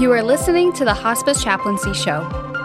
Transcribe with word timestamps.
You 0.00 0.10
are 0.12 0.22
listening 0.22 0.72
to 0.72 0.86
the 0.86 0.94
Hospice 0.94 1.44
Chaplaincy 1.44 1.92
Show, 1.92 2.22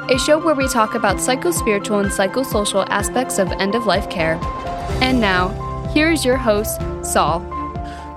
a 0.09 0.17
show 0.17 0.39
where 0.39 0.55
we 0.55 0.69
talk 0.69 0.95
about 0.95 1.17
psychospiritual 1.17 2.01
and 2.01 2.09
psychosocial 2.09 2.87
aspects 2.89 3.39
of 3.39 3.51
end 3.51 3.75
of 3.75 3.85
life 3.85 4.09
care. 4.09 4.39
And 5.01 5.19
now, 5.19 5.49
here 5.93 6.09
is 6.09 6.23
your 6.23 6.37
host, 6.37 6.79
Saul. 7.03 7.41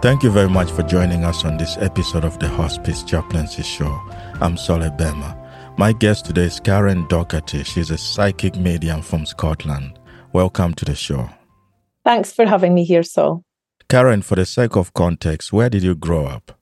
Thank 0.03 0.23
you 0.23 0.31
very 0.31 0.49
much 0.49 0.71
for 0.71 0.85
joining 0.85 1.25
us 1.25 1.45
on 1.45 1.57
this 1.57 1.77
episode 1.79 2.23
of 2.23 2.39
the 2.39 2.47
Hospice 2.47 3.03
Chaplaincy 3.03 3.65
Show. 3.65 3.91
I'm 4.41 4.57
Saul 4.57 4.89
Bema. 4.91 5.37
My 5.77 5.93
guest 5.93 6.27
today 6.27 6.45
is 6.45 6.61
Karen 6.61 7.05
Docherty. 7.09 7.67
She's 7.67 7.91
a 7.91 7.99
psychic 7.99 8.55
medium 8.55 9.03
from 9.03 9.27
Scotland. 9.27 9.99
Welcome 10.33 10.75
to 10.75 10.85
the 10.85 10.95
show. 10.95 11.29
Thanks 12.05 12.33
for 12.33 12.47
having 12.47 12.73
me 12.73 12.85
here, 12.85 13.03
Saul. 13.03 13.43
Karen, 13.89 14.23
for 14.23 14.37
the 14.37 14.47
sake 14.47 14.77
of 14.77 14.95
context, 14.95 15.53
where 15.53 15.69
did 15.69 15.83
you 15.83 15.97
grow 15.97 16.27
up? 16.27 16.58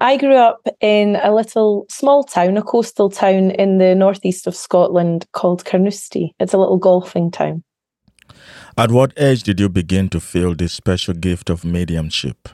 I 0.00 0.16
grew 0.16 0.36
up 0.36 0.66
in 0.80 1.16
a 1.16 1.34
little 1.34 1.86
small 1.90 2.24
town, 2.24 2.56
a 2.56 2.62
coastal 2.62 3.10
town 3.10 3.50
in 3.52 3.78
the 3.78 3.94
northeast 3.94 4.46
of 4.46 4.54
Scotland 4.54 5.26
called 5.32 5.64
Carnoustie. 5.64 6.34
It's 6.38 6.54
a 6.54 6.58
little 6.58 6.78
golfing 6.78 7.30
town. 7.30 7.64
At 8.76 8.90
what 8.90 9.12
age 9.16 9.42
did 9.42 9.58
you 9.58 9.68
begin 9.68 10.08
to 10.10 10.20
feel 10.20 10.54
this 10.54 10.72
special 10.72 11.14
gift 11.14 11.50
of 11.50 11.64
mediumship? 11.64 12.48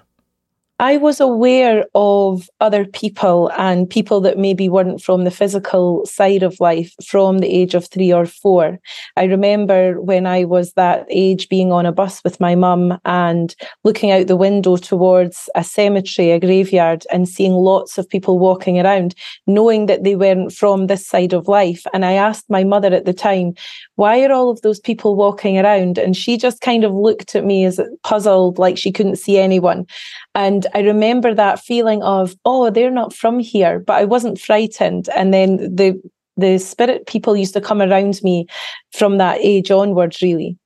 I 0.81 0.97
was 0.97 1.21
aware 1.21 1.85
of 1.95 2.51
other 2.61 2.85
people 2.85 3.49
and 3.57 3.89
people 3.89 4.21
that 4.23 4.39
maybe 4.39 4.69
weren't 4.69 5.01
from 5.01 5.23
the 5.23 5.31
physical 5.31 6.05
side 6.05 6.43
of 6.43 6.59
life 6.59 6.93
from 7.07 7.39
the 7.39 7.47
age 7.47 7.75
of 7.75 7.87
three 7.87 8.13
or 8.13 8.27
four. 8.27 8.81
I 9.17 9.25
remember 9.25 10.01
when 10.01 10.27
I 10.27 10.43
was 10.45 10.73
that 10.73 11.07
age 11.11 11.49
being 11.49 11.71
on 11.71 11.87
a 11.87 11.93
bus 11.93 12.25
with 12.25 12.41
my 12.41 12.57
mum 12.57 12.99
and 13.05 13.55
looking 13.85 14.11
out 14.11 14.27
the 14.27 14.37
window 14.37 14.77
towards 14.77 15.49
a 15.55 15.63
cemetery, 15.63 16.33
a 16.33 16.41
graveyard, 16.41 17.07
and 17.13 17.29
seeing 17.29 17.53
lots 17.53 17.97
of 17.97 18.09
people 18.09 18.41
walking 18.41 18.81
around, 18.81 19.15
knowing 19.47 19.87
that 19.87 20.03
they 20.03 20.17
weren't 20.17 20.53
from 20.53 20.89
this 20.89 21.07
side 21.07 21.33
of 21.33 21.47
life. 21.47 21.85
And 21.95 22.05
I 22.05 22.15
asked 22.15 22.51
my 22.51 22.65
mother 22.65 22.93
at 22.93 23.05
the 23.05 23.15
time, 23.15 23.55
why 23.95 24.25
are 24.25 24.33
all 24.33 24.51
of 24.51 24.63
those 24.63 24.81
people 24.81 25.15
walking 25.15 25.57
around? 25.57 25.99
And 25.99 26.17
she 26.17 26.37
just 26.37 26.61
kind 26.63 26.83
of 26.83 26.93
looked 26.93 27.37
at 27.37 27.45
me 27.45 27.65
as 27.65 27.81
puzzled, 28.03 28.59
like 28.59 28.77
she 28.77 28.91
couldn't 28.91 29.17
see 29.17 29.39
anyone. 29.39 29.87
And 30.35 30.64
I 30.75 30.81
remember 30.81 31.35
that 31.35 31.61
feeling 31.61 32.03
of, 32.03 32.35
oh, 32.45 32.71
they're 32.71 32.91
not 32.91 33.13
from 33.13 33.39
here, 33.39 33.79
but 33.79 33.95
I 33.95 34.05
wasn't 34.05 34.41
frightened. 34.41 35.09
And 35.17 35.33
then 35.33 35.57
the 35.75 36.01
the 36.37 36.59
spirit 36.59 37.07
people 37.07 37.37
used 37.37 37.55
to 37.55 37.61
come 37.61 37.81
around 37.81 38.21
me 38.25 38.47
from 38.93 39.19
that 39.19 39.39
age 39.41 39.71
onwards, 39.71 40.21
really. 40.21 40.59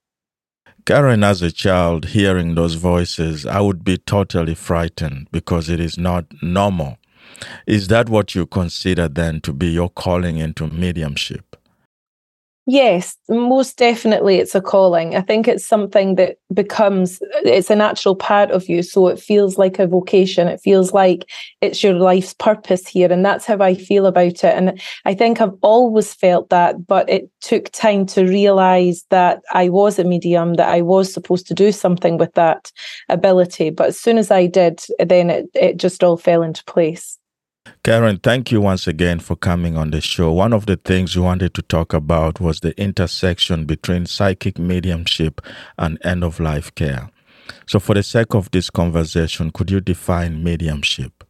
Karen, 0.87 1.23
as 1.23 1.43
a 1.43 1.53
child, 1.53 2.07
hearing 2.07 2.55
those 2.55 2.75
voices, 2.75 3.45
I 3.45 3.61
would 3.61 3.85
be 3.85 3.99
totally 3.99 4.55
frightened 4.55 5.29
because 5.31 5.69
it 5.69 5.81
is 5.81 5.99
not 5.99 6.25
normal. 6.41 6.97
Is 7.67 7.89
that 7.89 8.09
what 8.09 8.35
you 8.35 8.47
consider 8.47 9.07
then 9.09 9.43
to 9.43 9.53
be 9.53 9.67
your 9.67 9.91
calling 9.91 10.39
into 10.39 10.67
mediumship? 10.69 11.58
Yes, 12.71 13.17
most 13.31 13.79
definitely 13.79 14.37
it's 14.37 14.55
a 14.55 14.61
calling. 14.61 15.17
I 15.17 15.23
think 15.23 15.49
it's 15.49 15.65
something 15.67 16.17
that 16.17 16.37
becomes 16.53 17.19
it's 17.43 17.71
a 17.71 17.75
natural 17.77 18.15
part 18.15 18.51
of 18.51 18.69
you. 18.69 18.83
So 18.83 19.09
it 19.09 19.19
feels 19.19 19.57
like 19.57 19.79
a 19.79 19.87
vocation. 19.87 20.49
It 20.49 20.61
feels 20.61 20.93
like 20.93 21.25
it's 21.63 21.83
your 21.83 21.95
life's 21.95 22.35
purpose 22.35 22.87
here. 22.87 23.11
And 23.11 23.25
that's 23.25 23.47
how 23.47 23.57
I 23.61 23.73
feel 23.75 24.05
about 24.05 24.45
it. 24.45 24.55
And 24.55 24.79
I 25.07 25.15
think 25.15 25.41
I've 25.41 25.57
always 25.63 26.13
felt 26.13 26.51
that, 26.51 26.87
but 26.87 27.09
it 27.09 27.31
took 27.41 27.71
time 27.71 28.05
to 28.09 28.25
realize 28.27 29.07
that 29.09 29.41
I 29.55 29.71
was 29.71 29.99
a 29.99 30.05
medium, 30.05 30.55
that 30.55 30.69
I 30.69 30.83
was 30.83 31.11
supposed 31.11 31.47
to 31.47 31.55
do 31.55 31.73
something 31.73 32.19
with 32.19 32.35
that 32.35 32.71
ability. 33.09 33.71
But 33.71 33.89
as 33.89 33.99
soon 33.99 34.19
as 34.19 34.31
I 34.31 34.45
did, 34.45 34.83
then 34.99 35.31
it, 35.31 35.47
it 35.55 35.79
just 35.79 36.05
all 36.05 36.19
fell 36.19 36.43
into 36.43 36.63
place. 36.65 37.18
Karen, 37.85 38.19
thank 38.19 38.51
you 38.51 38.61
once 38.61 38.87
again 38.87 39.19
for 39.21 39.37
coming 39.37 39.77
on 39.77 39.91
the 39.91 40.01
show. 40.01 40.33
One 40.33 40.53
of 40.53 40.67
the 40.67 40.77
things 40.77 41.15
you 41.15 41.23
wanted 41.23 41.55
to 41.55 41.63
talk 41.63 41.93
about 41.93 42.41
was 42.41 42.61
the 42.61 42.79
intersection 42.81 43.65
between 43.65 44.07
psychic 44.07 44.59
mediumship 44.59 45.41
and 45.79 45.99
end 46.05 46.25
of 46.25 46.41
life 46.41 46.75
care. 46.75 47.11
So, 47.67 47.79
for 47.79 47.95
the 47.95 48.03
sake 48.03 48.35
of 48.35 48.51
this 48.51 48.71
conversation, 48.71 49.51
could 49.51 49.71
you 49.71 49.81
define 49.81 50.43
mediumship? 50.43 51.25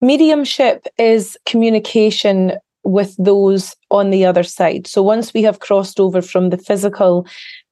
Mediumship 0.00 0.86
is 0.98 1.36
communication 1.44 2.52
with 2.84 3.16
those 3.18 3.74
on 3.90 4.10
the 4.10 4.24
other 4.24 4.42
side. 4.42 4.86
So, 4.86 5.02
once 5.02 5.34
we 5.34 5.42
have 5.42 5.60
crossed 5.60 6.00
over 6.00 6.22
from 6.22 6.50
the 6.50 6.58
physical 6.58 7.26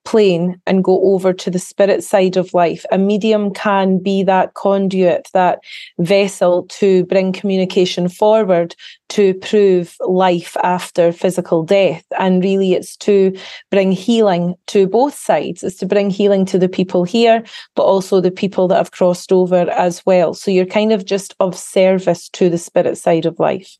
plane 0.06 0.58
and 0.66 0.84
go 0.84 1.02
over 1.12 1.32
to 1.34 1.50
the 1.50 1.58
spirit 1.58 2.02
side 2.02 2.36
of 2.36 2.54
life. 2.54 2.86
A 2.90 2.96
medium 2.96 3.52
can 3.52 3.98
be 3.98 4.22
that 4.22 4.54
conduit, 4.54 5.28
that 5.34 5.58
vessel 5.98 6.62
to 6.68 7.04
bring 7.06 7.32
communication 7.32 8.08
forward 8.08 8.74
to 9.08 9.34
prove 9.34 9.96
life 10.00 10.56
after 10.62 11.12
physical 11.12 11.62
death. 11.64 12.04
And 12.18 12.42
really, 12.42 12.72
it's 12.72 12.96
to 12.98 13.36
bring 13.70 13.92
healing 13.92 14.54
to 14.68 14.86
both 14.86 15.14
sides. 15.14 15.62
It's 15.62 15.76
to 15.78 15.86
bring 15.86 16.08
healing 16.08 16.46
to 16.46 16.58
the 16.58 16.68
people 16.68 17.04
here, 17.04 17.44
but 17.74 17.82
also 17.82 18.20
the 18.20 18.30
people 18.30 18.68
that 18.68 18.76
have 18.76 18.92
crossed 18.92 19.32
over 19.32 19.68
as 19.70 20.04
well. 20.06 20.32
So 20.34 20.50
you're 20.50 20.66
kind 20.66 20.92
of 20.92 21.04
just 21.04 21.34
of 21.40 21.56
service 21.56 22.28
to 22.30 22.48
the 22.48 22.58
spirit 22.58 22.96
side 22.96 23.26
of 23.26 23.38
life. 23.38 23.76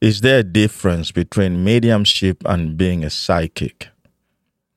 Is 0.00 0.22
there 0.22 0.38
a 0.38 0.42
difference 0.42 1.12
between 1.12 1.62
mediumship 1.62 2.42
and 2.46 2.76
being 2.76 3.04
a 3.04 3.10
psychic? 3.10 3.88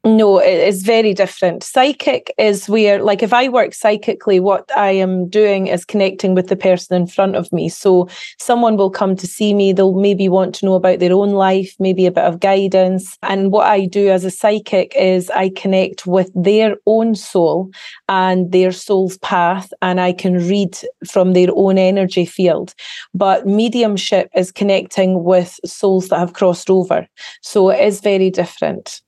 No, 0.06 0.38
it 0.40 0.60
is 0.68 0.84
very 0.84 1.14
different. 1.14 1.64
Psychic 1.64 2.34
is 2.38 2.68
where, 2.68 3.02
like, 3.02 3.24
if 3.24 3.32
I 3.32 3.48
work 3.48 3.74
psychically, 3.74 4.42
what 4.42 4.70
I 4.76 4.92
am 4.92 5.30
doing 5.30 5.68
is 5.68 5.86
connecting 5.86 6.36
with 6.36 6.48
the 6.50 6.58
person 6.58 6.98
in 7.02 7.08
front 7.08 7.38
of 7.38 7.50
me. 7.54 7.70
So, 7.70 8.10
someone 8.38 8.76
will 8.76 8.90
come 8.90 9.16
to 9.16 9.26
see 9.28 9.54
me, 9.54 9.72
they'll 9.72 9.94
maybe 9.94 10.28
want 10.28 10.56
to 10.56 10.66
know 10.66 10.74
about 10.74 11.00
their 11.00 11.14
own 11.14 11.30
life, 11.32 11.74
maybe 11.80 12.06
a 12.06 12.12
bit 12.12 12.26
of 12.26 12.42
guidance. 12.42 13.18
And 13.24 13.50
what 13.54 13.66
I 13.66 13.86
do 13.86 14.10
as 14.10 14.26
a 14.26 14.30
psychic 14.32 14.94
is 14.98 15.30
I 15.30 15.48
connect 15.56 16.06
with 16.06 16.30
their 16.36 16.76
own 16.86 17.16
soul 17.16 17.72
and 18.10 18.52
their 18.52 18.74
soul's 18.74 19.18
path, 19.20 19.72
and 19.82 20.02
I 20.02 20.12
can 20.12 20.34
read 20.50 20.78
from 21.10 21.32
their 21.32 21.48
own 21.56 21.78
energy 21.78 22.26
field. 22.26 22.74
But 23.14 23.48
mediumship 23.48 24.30
is 24.36 24.52
connecting 24.52 25.24
with 25.24 25.62
souls 25.66 26.10
that 26.10 26.20
have 26.20 26.34
crossed 26.34 26.70
over. 26.70 27.08
So, 27.42 27.70
it 27.70 27.80
is 27.80 28.02
very 28.02 28.30
different. 28.30 29.03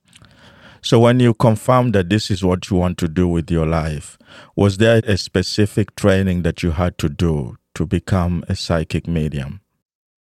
So, 0.86 1.00
when 1.00 1.18
you 1.18 1.34
confirmed 1.34 1.96
that 1.96 2.10
this 2.10 2.30
is 2.30 2.44
what 2.44 2.70
you 2.70 2.76
want 2.76 2.96
to 2.98 3.08
do 3.08 3.26
with 3.26 3.50
your 3.50 3.66
life, 3.66 4.16
was 4.54 4.76
there 4.76 5.02
a 5.04 5.16
specific 5.16 5.96
training 5.96 6.42
that 6.42 6.62
you 6.62 6.70
had 6.70 6.96
to 6.98 7.08
do 7.08 7.56
to 7.74 7.84
become 7.84 8.44
a 8.48 8.54
psychic 8.54 9.08
medium? 9.08 9.62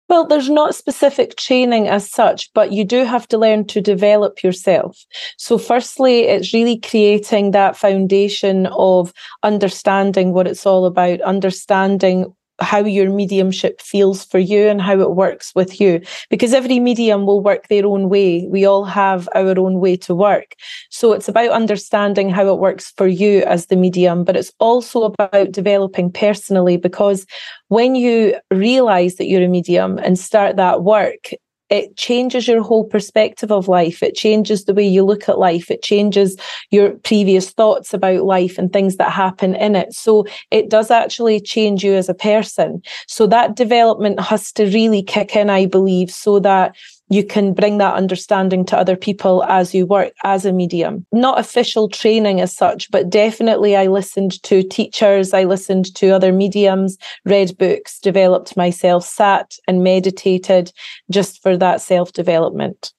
Well, 0.08 0.24
there's 0.24 0.48
not 0.48 0.76
specific 0.76 1.34
training 1.34 1.88
as 1.88 2.08
such, 2.08 2.52
but 2.54 2.70
you 2.70 2.84
do 2.84 3.02
have 3.04 3.26
to 3.30 3.38
learn 3.38 3.66
to 3.66 3.80
develop 3.80 4.44
yourself. 4.44 5.04
So, 5.36 5.58
firstly, 5.58 6.28
it's 6.28 6.54
really 6.54 6.78
creating 6.78 7.50
that 7.50 7.76
foundation 7.76 8.66
of 8.66 9.12
understanding 9.42 10.32
what 10.32 10.46
it's 10.46 10.64
all 10.64 10.86
about, 10.86 11.20
understanding 11.22 12.32
how 12.60 12.78
your 12.78 13.10
mediumship 13.10 13.80
feels 13.80 14.24
for 14.24 14.38
you 14.38 14.68
and 14.68 14.80
how 14.80 15.00
it 15.00 15.14
works 15.14 15.52
with 15.54 15.80
you. 15.80 16.00
Because 16.30 16.52
every 16.52 16.80
medium 16.80 17.26
will 17.26 17.42
work 17.42 17.68
their 17.68 17.86
own 17.86 18.08
way. 18.08 18.46
We 18.48 18.64
all 18.64 18.84
have 18.84 19.28
our 19.34 19.58
own 19.58 19.80
way 19.80 19.96
to 19.96 20.14
work. 20.14 20.54
So 20.90 21.12
it's 21.12 21.28
about 21.28 21.50
understanding 21.50 22.30
how 22.30 22.52
it 22.52 22.58
works 22.58 22.92
for 22.96 23.06
you 23.06 23.42
as 23.44 23.66
the 23.66 23.76
medium 23.76 24.24
but 24.24 24.36
it's 24.36 24.52
also 24.58 25.02
about 25.04 25.52
developing 25.52 26.10
personally 26.10 26.76
because 26.76 27.26
when 27.68 27.94
you 27.94 28.38
realize 28.50 29.16
that 29.16 29.26
you're 29.26 29.42
a 29.42 29.48
medium 29.48 29.98
and 29.98 30.18
start 30.18 30.56
that 30.56 30.82
work 30.82 31.30
it 31.69 31.97
changes 31.97 32.47
your 32.47 32.62
whole 32.62 32.84
perspective 32.84 33.50
of 33.50 33.69
life. 33.69 34.03
It 34.03 34.15
changes 34.15 34.65
the 34.65 34.75
way 34.75 34.87
you 34.87 35.04
look 35.04 35.28
at 35.28 35.38
life. 35.38 35.71
It 35.71 35.82
changes 35.82 36.36
your 36.71 36.91
previous 36.98 37.51
thoughts 37.51 37.92
about 37.92 38.24
life 38.24 38.59
and 38.59 38.72
things 38.72 38.97
that 38.97 39.10
happen 39.10 39.54
in 39.54 39.74
it. 39.74 39.92
So 39.92 40.27
it 40.51 40.71
does 40.71 40.91
actually 40.91 41.41
change 41.41 41.83
you 41.83 41.95
as 41.95 42.09
a 42.09 42.15
person. 42.15 42.83
So 43.09 43.27
that 43.27 43.57
development 43.57 44.21
has 44.21 44.53
to 44.53 44.66
really 44.66 45.03
kick 45.03 45.34
in, 45.34 45.51
I 45.51 45.66
believe, 45.66 46.10
so 46.10 46.39
that 46.41 46.77
you 47.08 47.24
can 47.24 47.54
bring 47.54 47.78
that 47.78 47.94
understanding 47.94 48.64
to 48.66 48.76
other 48.76 48.97
people 48.97 49.44
as 49.44 49.74
you 49.74 49.86
work 49.86 50.12
as 50.24 50.44
a 50.44 50.53
medium. 50.53 51.06
Not 51.12 51.38
official 51.38 51.88
training 51.88 52.41
as 52.41 52.54
such, 52.54 52.91
but 52.91 53.10
definitely 53.10 53.76
I 53.76 53.86
listened 53.86 54.42
to 54.44 54.62
teachers, 54.62 55.32
I 55.32 55.44
listened 55.44 55.94
to 55.97 56.10
other 56.10 56.32
mediums, 56.32 56.97
read 57.24 57.56
books, 57.58 58.00
developed 58.00 58.56
myself, 58.56 59.04
sat 59.04 59.54
and 59.68 59.84
meditated 59.84 60.72
just 61.10 61.42
for 61.42 61.56
that 61.56 61.80
self 61.80 62.12
development. 62.12 62.92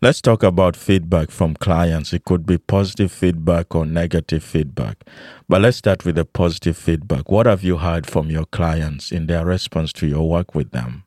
Let's 0.00 0.20
talk 0.20 0.42
about 0.42 0.74
feedback 0.74 1.30
from 1.30 1.54
clients. 1.54 2.12
It 2.12 2.24
could 2.24 2.44
be 2.44 2.58
positive 2.58 3.12
feedback 3.12 3.72
or 3.72 3.86
negative 3.86 4.42
feedback. 4.42 5.04
But 5.48 5.60
let's 5.62 5.76
start 5.76 6.04
with 6.04 6.16
the 6.16 6.24
positive 6.24 6.76
feedback. 6.76 7.30
What 7.30 7.46
have 7.46 7.62
you 7.62 7.76
heard 7.76 8.10
from 8.10 8.28
your 8.28 8.46
clients 8.46 9.12
in 9.12 9.28
their 9.28 9.46
response 9.46 9.92
to 9.92 10.08
your 10.08 10.28
work 10.28 10.56
with 10.56 10.72
them? 10.72 11.04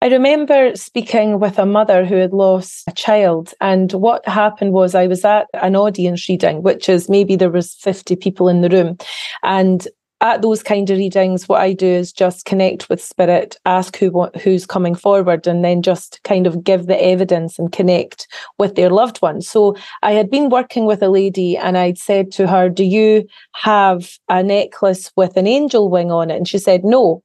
I 0.00 0.08
remember 0.08 0.76
speaking 0.76 1.40
with 1.40 1.58
a 1.58 1.66
mother 1.66 2.04
who 2.04 2.14
had 2.14 2.32
lost 2.32 2.84
a 2.86 2.92
child 2.92 3.52
and 3.60 3.92
what 3.92 4.26
happened 4.28 4.72
was 4.72 4.94
I 4.94 5.08
was 5.08 5.24
at 5.24 5.48
an 5.54 5.74
audience 5.74 6.28
reading 6.28 6.62
which 6.62 6.88
is 6.88 7.08
maybe 7.08 7.34
there 7.34 7.50
was 7.50 7.74
50 7.74 8.14
people 8.14 8.48
in 8.48 8.60
the 8.60 8.68
room 8.68 8.96
and 9.42 9.88
at 10.20 10.42
those 10.42 10.62
kind 10.62 10.90
of 10.90 10.98
readings, 10.98 11.48
what 11.48 11.60
I 11.60 11.72
do 11.72 11.86
is 11.86 12.12
just 12.12 12.44
connect 12.44 12.88
with 12.88 13.02
spirit, 13.02 13.56
ask 13.66 13.96
who 13.96 14.28
who's 14.42 14.66
coming 14.66 14.94
forward, 14.94 15.46
and 15.46 15.64
then 15.64 15.80
just 15.80 16.20
kind 16.24 16.46
of 16.46 16.64
give 16.64 16.86
the 16.86 17.00
evidence 17.00 17.58
and 17.58 17.70
connect 17.70 18.26
with 18.58 18.74
their 18.74 18.90
loved 18.90 19.18
one. 19.18 19.40
So 19.40 19.76
I 20.02 20.12
had 20.12 20.28
been 20.28 20.50
working 20.50 20.86
with 20.86 21.02
a 21.02 21.08
lady, 21.08 21.56
and 21.56 21.78
I'd 21.78 21.98
said 21.98 22.32
to 22.32 22.48
her, 22.48 22.68
"Do 22.68 22.82
you 22.82 23.28
have 23.54 24.10
a 24.28 24.42
necklace 24.42 25.12
with 25.16 25.36
an 25.36 25.46
angel 25.46 25.88
wing 25.88 26.10
on 26.10 26.30
it?" 26.30 26.36
And 26.36 26.48
she 26.48 26.58
said, 26.58 26.84
"No." 26.84 27.22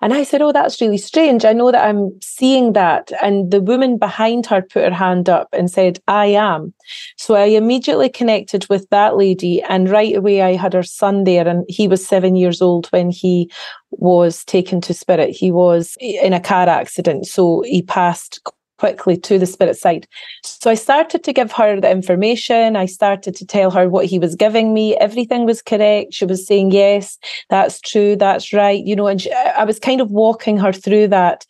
And 0.00 0.12
I 0.12 0.22
said, 0.22 0.42
Oh, 0.42 0.52
that's 0.52 0.80
really 0.80 0.98
strange. 0.98 1.44
I 1.44 1.52
know 1.52 1.70
that 1.70 1.86
I'm 1.86 2.18
seeing 2.20 2.72
that. 2.74 3.12
And 3.22 3.50
the 3.50 3.60
woman 3.60 3.98
behind 3.98 4.46
her 4.46 4.62
put 4.62 4.84
her 4.84 4.94
hand 4.94 5.28
up 5.28 5.48
and 5.52 5.70
said, 5.70 6.00
I 6.08 6.26
am. 6.26 6.74
So 7.16 7.34
I 7.34 7.44
immediately 7.44 8.08
connected 8.08 8.68
with 8.68 8.88
that 8.90 9.16
lady. 9.16 9.62
And 9.62 9.88
right 9.88 10.14
away, 10.14 10.42
I 10.42 10.54
had 10.54 10.74
her 10.74 10.82
son 10.82 11.24
there. 11.24 11.46
And 11.46 11.64
he 11.68 11.88
was 11.88 12.06
seven 12.06 12.36
years 12.36 12.60
old 12.62 12.86
when 12.88 13.10
he 13.10 13.50
was 13.90 14.44
taken 14.44 14.80
to 14.82 14.94
spirit. 14.94 15.30
He 15.30 15.50
was 15.50 15.96
in 16.00 16.32
a 16.32 16.40
car 16.40 16.68
accident. 16.68 17.26
So 17.26 17.62
he 17.62 17.82
passed 17.82 18.40
quickly 18.80 19.16
to 19.18 19.38
the 19.38 19.46
spirit 19.46 19.76
side. 19.76 20.08
So 20.42 20.70
I 20.70 20.74
started 20.74 21.22
to 21.22 21.32
give 21.32 21.52
her 21.52 21.80
the 21.80 21.90
information. 21.90 22.76
I 22.76 22.86
started 22.86 23.36
to 23.36 23.46
tell 23.46 23.70
her 23.70 23.88
what 23.88 24.06
he 24.06 24.18
was 24.18 24.34
giving 24.34 24.72
me. 24.72 24.96
Everything 24.96 25.44
was 25.44 25.60
correct. 25.60 26.14
She 26.14 26.24
was 26.24 26.46
saying, 26.46 26.72
yes, 26.72 27.18
that's 27.50 27.78
true. 27.80 28.16
That's 28.16 28.52
right. 28.52 28.82
You 28.82 28.96
know, 28.96 29.06
and 29.06 29.20
she, 29.20 29.30
I 29.32 29.64
was 29.64 29.78
kind 29.78 30.00
of 30.00 30.10
walking 30.10 30.56
her 30.56 30.72
through 30.72 31.08
that 31.08 31.44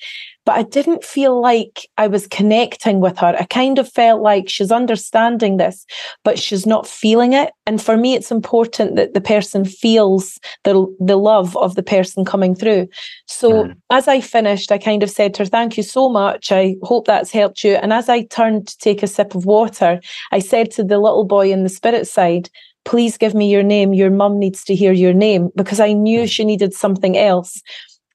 but 0.51 0.59
I 0.59 0.65
didn't 0.65 1.05
feel 1.05 1.41
like 1.41 1.89
I 1.97 2.09
was 2.09 2.27
connecting 2.27 2.99
with 2.99 3.17
her. 3.19 3.37
I 3.39 3.45
kind 3.45 3.79
of 3.79 3.89
felt 3.89 4.21
like 4.21 4.49
she's 4.49 4.73
understanding 4.73 5.59
this, 5.59 5.87
but 6.25 6.41
she's 6.41 6.67
not 6.67 6.89
feeling 6.89 7.35
it. 7.35 7.53
And 7.67 7.81
for 7.81 7.97
me, 7.97 8.15
it's 8.15 8.33
important 8.33 8.97
that 8.97 9.15
the 9.15 9.21
person 9.21 9.65
feels 9.65 10.41
the, 10.65 10.93
the 10.99 11.15
love 11.15 11.57
of 11.57 11.77
the 11.77 11.85
person 11.85 12.25
coming 12.25 12.57
through. 12.57 12.89
So 13.29 13.67
mm. 13.67 13.77
as 13.91 14.09
I 14.09 14.21
finished, 14.21 14.73
I 14.73 14.79
kind 14.79 15.05
of 15.05 15.11
said 15.11 15.35
to 15.35 15.45
her, 15.45 15.47
Thank 15.47 15.77
you 15.77 15.85
so 15.85 16.09
much. 16.09 16.51
I 16.51 16.75
hope 16.83 17.07
that's 17.07 17.31
helped 17.31 17.63
you. 17.63 17.77
And 17.77 17.93
as 17.93 18.09
I 18.09 18.25
turned 18.25 18.67
to 18.67 18.79
take 18.79 19.05
a 19.05 19.07
sip 19.07 19.37
of 19.37 19.47
water, 19.47 20.01
I 20.33 20.41
said 20.41 20.73
to 20.73 20.83
the 20.83 20.99
little 20.99 21.25
boy 21.25 21.53
in 21.53 21.63
the 21.63 21.69
spirit 21.69 22.09
side, 22.09 22.51
please 22.85 23.17
give 23.17 23.35
me 23.35 23.49
your 23.49 23.63
name. 23.63 23.93
Your 23.93 24.11
mum 24.11 24.39
needs 24.39 24.65
to 24.65 24.75
hear 24.75 24.93
your 24.93 25.13
name 25.13 25.51
because 25.55 25.79
I 25.79 25.93
knew 25.93 26.23
mm. 26.23 26.31
she 26.31 26.45
needed 26.45 26.75
something 26.75 27.17
else. 27.17 27.63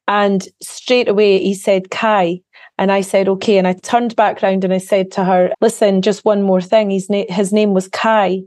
And 0.08 0.48
straight 0.62 1.08
away 1.08 1.40
he 1.40 1.54
said, 1.54 1.90
Kai. 1.90 2.42
And 2.78 2.92
I 2.92 3.02
said, 3.02 3.30
okay. 3.30 3.58
And 3.58 3.68
I 3.68 3.74
turned 3.74 4.16
back 4.16 4.44
around 4.44 4.64
and 4.64 4.74
I 4.74 4.80
said 4.80 5.12
to 5.14 5.24
her, 5.24 5.54
listen, 5.62 6.02
just 6.02 6.26
one 6.26 6.44
more 6.44 6.62
thing. 6.62 6.90
His, 6.90 7.10
na- 7.10 7.24
his 7.30 7.54
name 7.54 7.74
was 7.74 7.88
Kai. 7.88 8.42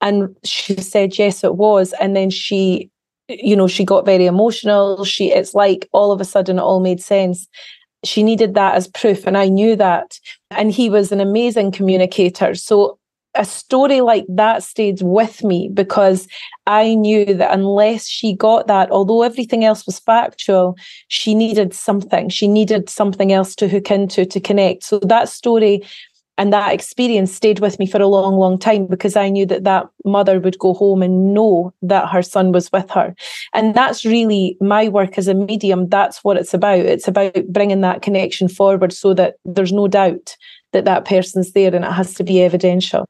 And 0.00 0.36
she 0.44 0.74
said, 0.76 1.18
yes, 1.18 1.44
it 1.44 1.56
was. 1.56 1.94
And 2.00 2.16
then 2.16 2.30
she, 2.30 2.90
you 3.28 3.56
know, 3.56 3.68
she 3.68 3.84
got 3.84 4.04
very 4.04 4.26
emotional. 4.26 5.04
She, 5.04 5.32
it's 5.32 5.54
like 5.54 5.88
all 5.92 6.12
of 6.12 6.20
a 6.20 6.24
sudden 6.24 6.58
it 6.58 6.62
all 6.62 6.80
made 6.80 7.00
sense. 7.00 7.46
She 8.04 8.22
needed 8.22 8.54
that 8.54 8.74
as 8.74 8.88
proof. 8.88 9.26
And 9.26 9.36
I 9.36 9.48
knew 9.48 9.76
that. 9.76 10.18
And 10.50 10.72
he 10.72 10.90
was 10.90 11.12
an 11.12 11.20
amazing 11.20 11.72
communicator. 11.72 12.54
So 12.54 12.97
a 13.34 13.44
story 13.44 14.00
like 14.00 14.24
that 14.28 14.62
stayed 14.62 15.00
with 15.02 15.44
me 15.44 15.70
because 15.72 16.26
I 16.66 16.94
knew 16.94 17.24
that 17.34 17.52
unless 17.52 18.06
she 18.06 18.34
got 18.34 18.66
that, 18.66 18.90
although 18.90 19.22
everything 19.22 19.64
else 19.64 19.86
was 19.86 19.98
factual, 19.98 20.76
she 21.08 21.34
needed 21.34 21.72
something. 21.72 22.28
She 22.28 22.48
needed 22.48 22.88
something 22.88 23.32
else 23.32 23.54
to 23.56 23.68
hook 23.68 23.90
into 23.90 24.26
to 24.26 24.40
connect. 24.40 24.84
So 24.84 24.98
that 25.00 25.28
story 25.28 25.82
and 26.38 26.52
that 26.52 26.72
experience 26.72 27.34
stayed 27.34 27.58
with 27.58 27.80
me 27.80 27.86
for 27.86 28.00
a 28.00 28.06
long, 28.06 28.36
long 28.36 28.58
time 28.58 28.86
because 28.86 29.16
I 29.16 29.28
knew 29.28 29.44
that 29.46 29.64
that 29.64 29.88
mother 30.04 30.38
would 30.38 30.58
go 30.60 30.72
home 30.72 31.02
and 31.02 31.34
know 31.34 31.74
that 31.82 32.08
her 32.10 32.22
son 32.22 32.52
was 32.52 32.70
with 32.72 32.88
her. 32.90 33.14
And 33.52 33.74
that's 33.74 34.04
really 34.04 34.56
my 34.60 34.88
work 34.88 35.18
as 35.18 35.26
a 35.26 35.34
medium. 35.34 35.88
That's 35.88 36.22
what 36.22 36.36
it's 36.36 36.54
about. 36.54 36.78
It's 36.78 37.08
about 37.08 37.34
bringing 37.48 37.80
that 37.80 38.02
connection 38.02 38.48
forward 38.48 38.92
so 38.92 39.14
that 39.14 39.34
there's 39.44 39.72
no 39.72 39.88
doubt 39.88 40.36
that 40.72 40.84
that 40.84 41.04
person's 41.04 41.52
there 41.52 41.74
and 41.74 41.84
it 41.84 41.92
has 41.92 42.14
to 42.14 42.24
be 42.24 42.42
evidential. 42.42 43.06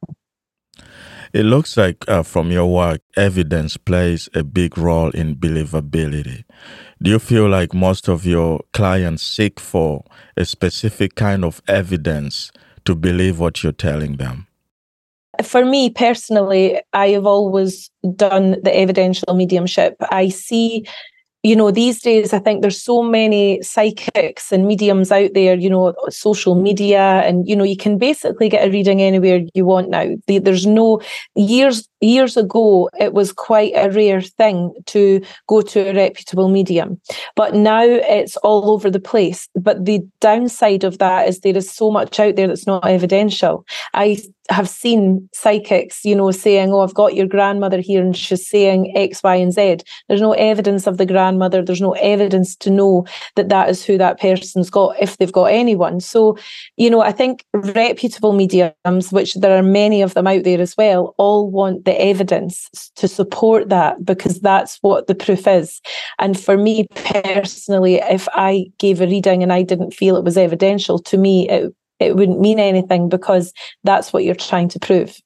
It 1.32 1.42
looks 1.42 1.76
like 1.76 2.08
uh, 2.08 2.22
from 2.22 2.50
your 2.50 2.66
work, 2.72 3.00
evidence 3.16 3.76
plays 3.76 4.28
a 4.34 4.42
big 4.42 4.78
role 4.78 5.10
in 5.10 5.36
believability. 5.36 6.44
Do 7.02 7.10
you 7.10 7.18
feel 7.18 7.48
like 7.48 7.74
most 7.74 8.08
of 8.08 8.24
your 8.24 8.60
clients 8.72 9.22
seek 9.22 9.60
for 9.60 10.04
a 10.36 10.44
specific 10.44 11.14
kind 11.14 11.44
of 11.44 11.60
evidence 11.68 12.50
to 12.86 12.94
believe 12.94 13.38
what 13.38 13.62
you're 13.62 13.72
telling 13.72 14.16
them? 14.16 14.46
For 15.42 15.64
me 15.64 15.90
personally, 15.90 16.80
I 16.92 17.08
have 17.10 17.26
always 17.26 17.90
done 18.16 18.56
the 18.62 18.74
evidential 18.74 19.34
mediumship. 19.34 19.96
I 20.10 20.30
see 20.30 20.86
you 21.42 21.54
know 21.54 21.70
these 21.70 22.00
days 22.02 22.32
i 22.32 22.38
think 22.38 22.62
there's 22.62 22.82
so 22.82 23.02
many 23.02 23.62
psychics 23.62 24.50
and 24.50 24.66
mediums 24.66 25.12
out 25.12 25.30
there 25.34 25.54
you 25.54 25.70
know 25.70 25.94
social 26.08 26.54
media 26.54 27.22
and 27.24 27.48
you 27.48 27.54
know 27.54 27.64
you 27.64 27.76
can 27.76 27.96
basically 27.98 28.48
get 28.48 28.66
a 28.66 28.70
reading 28.70 29.00
anywhere 29.00 29.42
you 29.54 29.64
want 29.64 29.90
now. 29.90 30.06
There's 30.26 30.66
no 30.66 31.00
years 31.34 31.88
years 32.00 32.36
ago 32.36 32.88
it 32.98 33.12
was 33.12 33.32
quite 33.32 33.72
a 33.74 33.90
rare 33.90 34.20
thing 34.20 34.72
to 34.86 35.20
go 35.46 35.62
to 35.62 35.80
a 35.80 35.94
reputable 35.94 36.48
medium 36.48 37.00
but 37.34 37.54
now 37.54 37.82
it's 37.82 38.36
all 38.38 38.70
over 38.70 38.90
the 38.90 39.00
place 39.00 39.48
but 39.54 39.84
the 39.84 40.00
downside 40.20 40.84
of 40.84 40.98
that 40.98 41.28
is 41.28 41.40
there 41.40 41.56
is 41.56 41.70
so 41.70 41.90
much 41.90 42.20
out 42.20 42.36
there 42.36 42.46
that's 42.46 42.66
not 42.66 42.86
evidential 42.86 43.66
i 43.94 44.16
have 44.50 44.68
seen 44.68 45.28
psychics, 45.34 46.04
you 46.04 46.14
know, 46.14 46.30
saying, 46.30 46.72
Oh, 46.72 46.80
I've 46.80 46.94
got 46.94 47.14
your 47.14 47.26
grandmother 47.26 47.80
here 47.80 48.00
and 48.00 48.16
she's 48.16 48.48
saying 48.48 48.96
X, 48.96 49.22
Y, 49.22 49.34
and 49.34 49.52
Z. 49.52 49.78
There's 50.08 50.20
no 50.20 50.32
evidence 50.32 50.86
of 50.86 50.96
the 50.96 51.06
grandmother. 51.06 51.62
There's 51.62 51.80
no 51.80 51.92
evidence 51.92 52.56
to 52.56 52.70
know 52.70 53.06
that 53.36 53.50
that 53.50 53.68
is 53.68 53.84
who 53.84 53.98
that 53.98 54.18
person's 54.18 54.70
got, 54.70 54.96
if 55.00 55.18
they've 55.18 55.32
got 55.32 55.52
anyone. 55.52 56.00
So, 56.00 56.38
you 56.76 56.88
know, 56.88 57.02
I 57.02 57.12
think 57.12 57.44
reputable 57.52 58.32
mediums, 58.32 59.12
which 59.12 59.34
there 59.34 59.56
are 59.56 59.62
many 59.62 60.00
of 60.00 60.14
them 60.14 60.26
out 60.26 60.44
there 60.44 60.60
as 60.60 60.76
well, 60.76 61.14
all 61.18 61.50
want 61.50 61.84
the 61.88 62.00
evidence 62.00 62.68
to 62.96 63.08
support 63.08 63.70
that 63.70 64.04
because 64.04 64.40
that's 64.40 64.76
what 64.82 65.06
the 65.06 65.14
proof 65.14 65.46
is. 65.46 65.80
And 66.18 66.38
for 66.38 66.58
me 66.58 66.86
personally, 66.94 67.94
if 67.94 68.28
I 68.34 68.66
gave 68.78 69.00
a 69.00 69.06
reading 69.06 69.42
and 69.42 69.50
I 69.50 69.62
didn't 69.62 69.94
feel 69.94 70.16
it 70.16 70.24
was 70.24 70.36
evidential, 70.36 70.98
to 70.98 71.16
me, 71.16 71.48
it 71.48 71.74
it 71.98 72.14
wouldn't 72.14 72.40
mean 72.40 72.60
anything 72.60 73.08
because 73.08 73.52
that's 73.84 74.12
what 74.12 74.22
you're 74.22 74.34
trying 74.34 74.68
to 74.68 74.78
prove. 74.78 75.16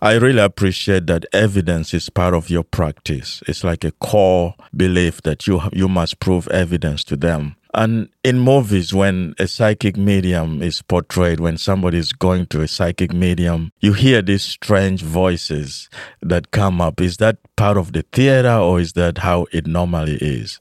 I 0.00 0.14
really 0.14 0.40
appreciate 0.40 1.08
that 1.08 1.26
evidence 1.32 1.92
is 1.92 2.08
part 2.10 2.32
of 2.32 2.48
your 2.48 2.62
practice. 2.62 3.42
It's 3.48 3.64
like 3.64 3.82
a 3.84 3.90
core 3.90 4.54
belief 4.74 5.20
that 5.22 5.48
you 5.48 5.60
you 5.72 5.88
must 5.88 6.20
prove 6.20 6.46
evidence 6.48 7.02
to 7.04 7.16
them. 7.16 7.56
And 7.76 8.08
in 8.24 8.38
movies, 8.38 8.94
when 8.94 9.34
a 9.38 9.46
psychic 9.46 9.98
medium 9.98 10.62
is 10.62 10.80
portrayed, 10.80 11.40
when 11.40 11.58
somebody 11.58 11.98
is 11.98 12.14
going 12.14 12.46
to 12.46 12.62
a 12.62 12.68
psychic 12.68 13.12
medium, 13.12 13.70
you 13.80 13.92
hear 13.92 14.22
these 14.22 14.42
strange 14.42 15.02
voices 15.02 15.90
that 16.22 16.52
come 16.52 16.80
up. 16.80 17.02
Is 17.02 17.18
that 17.18 17.36
part 17.54 17.76
of 17.76 17.92
the 17.92 18.00
theater 18.12 18.54
or 18.54 18.80
is 18.80 18.94
that 18.94 19.18
how 19.18 19.46
it 19.52 19.66
normally 19.66 20.16
is? 20.22 20.58